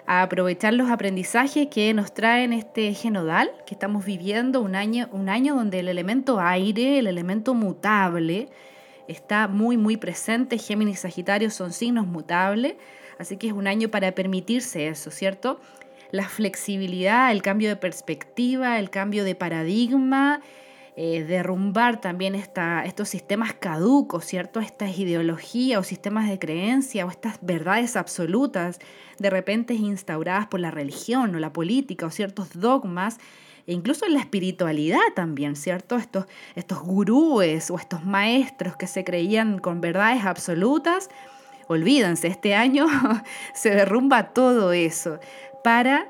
a 0.06 0.22
aprovechar 0.22 0.74
los 0.74 0.90
aprendizajes 0.90 1.68
que 1.68 1.94
nos 1.94 2.12
traen 2.12 2.52
este 2.52 2.88
eje 2.88 3.10
nodal 3.10 3.50
que 3.66 3.74
estamos 3.74 4.04
viviendo, 4.04 4.60
un 4.60 4.74
año, 4.74 5.08
un 5.12 5.28
año 5.28 5.54
donde 5.54 5.80
el 5.80 5.88
elemento 5.88 6.40
aire, 6.40 6.98
el 6.98 7.06
elemento 7.06 7.54
mutable, 7.54 8.48
está 9.08 9.48
muy, 9.48 9.76
muy 9.76 9.96
presente. 9.96 10.58
Géminis 10.58 10.98
y 10.98 11.00
Sagitario 11.02 11.50
son 11.50 11.72
signos 11.72 12.06
mutables, 12.06 12.74
así 13.18 13.36
que 13.36 13.46
es 13.46 13.52
un 13.52 13.66
año 13.66 13.88
para 13.88 14.12
permitirse 14.12 14.88
eso, 14.88 15.10
¿cierto? 15.10 15.58
La 16.10 16.28
flexibilidad, 16.28 17.32
el 17.32 17.42
cambio 17.42 17.68
de 17.68 17.76
perspectiva, 17.76 18.78
el 18.78 18.90
cambio 18.90 19.24
de 19.24 19.34
paradigma, 19.34 20.42
eh, 20.96 21.24
derrumbar 21.24 22.00
también 22.00 22.36
esta, 22.36 22.84
estos 22.84 23.08
sistemas 23.08 23.52
caducos, 23.52 24.24
¿cierto? 24.24 24.60
Estas 24.60 24.96
ideologías 24.96 25.80
o 25.80 25.82
sistemas 25.82 26.28
de 26.28 26.38
creencia 26.38 27.04
o 27.04 27.10
estas 27.10 27.38
verdades 27.40 27.96
absolutas 27.96 28.78
de 29.18 29.28
repente 29.28 29.74
instauradas 29.74 30.46
por 30.46 30.60
la 30.60 30.70
religión 30.70 31.34
o 31.34 31.40
la 31.40 31.52
política 31.52 32.06
o 32.06 32.10
ciertos 32.10 32.50
dogmas 32.60 33.18
e 33.66 33.72
incluso 33.72 34.06
en 34.06 34.14
la 34.14 34.20
espiritualidad 34.20 35.00
también, 35.16 35.56
¿cierto? 35.56 35.96
Estos, 35.96 36.26
estos 36.54 36.78
gurúes 36.80 37.72
o 37.72 37.76
estos 37.76 38.04
maestros 38.04 38.76
que 38.76 38.86
se 38.86 39.02
creían 39.02 39.58
con 39.58 39.80
verdades 39.80 40.24
absolutas, 40.24 41.10
olvídense, 41.66 42.28
este 42.28 42.54
año 42.54 42.86
se 43.54 43.70
derrumba 43.70 44.32
todo 44.32 44.72
eso 44.72 45.18
para 45.64 46.08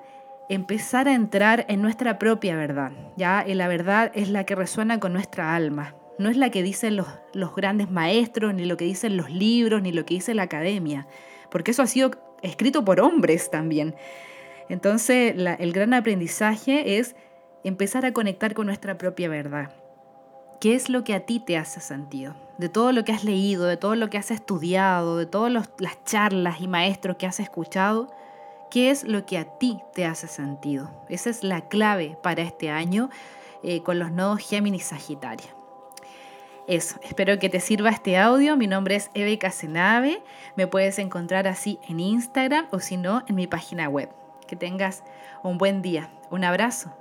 empezar 0.49 1.09
a 1.09 1.15
entrar 1.15 1.65
en 1.69 1.83
nuestra 1.83 2.19
propia 2.19 2.57
verdad, 2.57 2.93
¿ya? 3.17 3.45
Y 3.47 3.55
la 3.55 3.69
verdad 3.69 4.13
es 4.15 4.29
la 4.29 4.45
que 4.45 4.55
resuena 4.55 5.01
con 5.01 5.13
nuestra 5.13 5.55
alma, 5.55 5.95
no 6.19 6.29
es 6.29 6.37
la 6.37 6.51
que 6.51 6.63
dicen 6.63 6.97
los, 6.97 7.09
los 7.33 7.55
grandes 7.55 7.91
maestros, 7.91 8.55
ni 8.55 8.65
lo 8.65 8.77
que 8.77 8.85
dicen 8.85 9.17
los 9.17 9.31
libros, 9.31 9.83
ni 9.83 9.93
lo 9.93 10.05
que 10.05 10.15
dice 10.15 10.35
la 10.35 10.45
academia, 10.45 11.07
porque 11.51 11.73
eso 11.73 11.83
ha 11.83 11.87
sido 11.87 12.13
escrito 12.43 12.85
por 12.85 13.01
hombres 13.01 13.51
también. 13.51 13.95
Entonces, 14.69 15.35
el 15.37 15.73
gran 15.73 15.93
aprendizaje 15.95 16.99
es 16.99 17.17
empezar 17.65 18.07
a 18.07 18.13
conectar 18.13 18.55
con 18.55 18.67
nuestra 18.67 18.97
propia 18.97 19.29
verdad. 19.29 19.71
¿Qué 20.61 20.75
es 20.75 20.89
lo 20.89 21.05
que 21.05 21.15
a 21.15 21.21
ti 21.27 21.41
te 21.41 21.59
hace 21.59 21.81
sentido? 21.81 22.35
De 22.59 22.69
todo 22.69 22.93
lo 22.93 23.05
que 23.05 23.13
has 23.13 23.25
leído, 23.25 23.67
de 23.67 23.77
todo 23.77 23.97
lo 23.97 24.09
que 24.09 24.17
has 24.17 24.31
estudiado, 24.31 25.19
de 25.19 25.27
todas 25.27 25.53
las 25.53 26.05
charlas 26.05 26.61
y 26.61 26.69
maestros 26.69 27.17
que 27.17 27.27
has 27.27 27.41
escuchado, 27.41 28.11
¿Qué 28.75 28.91
es 28.91 29.05
lo 29.05 29.25
que 29.25 29.39
a 29.39 29.45
ti 29.45 29.79
te 29.95 30.05
hace 30.05 30.27
sentido? 30.27 30.91
Esa 31.09 31.31
es 31.31 31.45
la 31.45 31.69
clave 31.69 32.19
para 32.25 32.43
este 32.43 32.71
año 32.71 33.09
eh, 33.63 33.85
con 33.85 34.01
los 34.01 34.11
nodos 34.11 34.41
Géminis 34.41 34.87
Sagitario. 34.87 35.47
Eso, 36.67 36.99
espero 37.05 37.39
que 37.39 37.49
te 37.49 37.61
sirva 37.61 37.91
este 37.91 38.19
audio. 38.19 38.57
Mi 38.57 38.67
nombre 38.67 38.97
es 38.97 39.13
Eve 39.15 39.39
Casenave. 39.39 40.25
Me 40.57 40.67
puedes 40.67 40.99
encontrar 40.99 41.47
así 41.47 41.79
en 41.89 42.01
Instagram 42.01 42.67
o 42.73 42.81
si 42.81 42.97
no, 42.97 43.23
en 43.29 43.37
mi 43.37 43.47
página 43.47 43.89
web. 43.89 44.11
Que 44.49 44.57
tengas 44.57 45.05
un 45.45 45.57
buen 45.57 45.81
día. 45.81 46.11
Un 46.31 46.43
abrazo. 46.43 46.93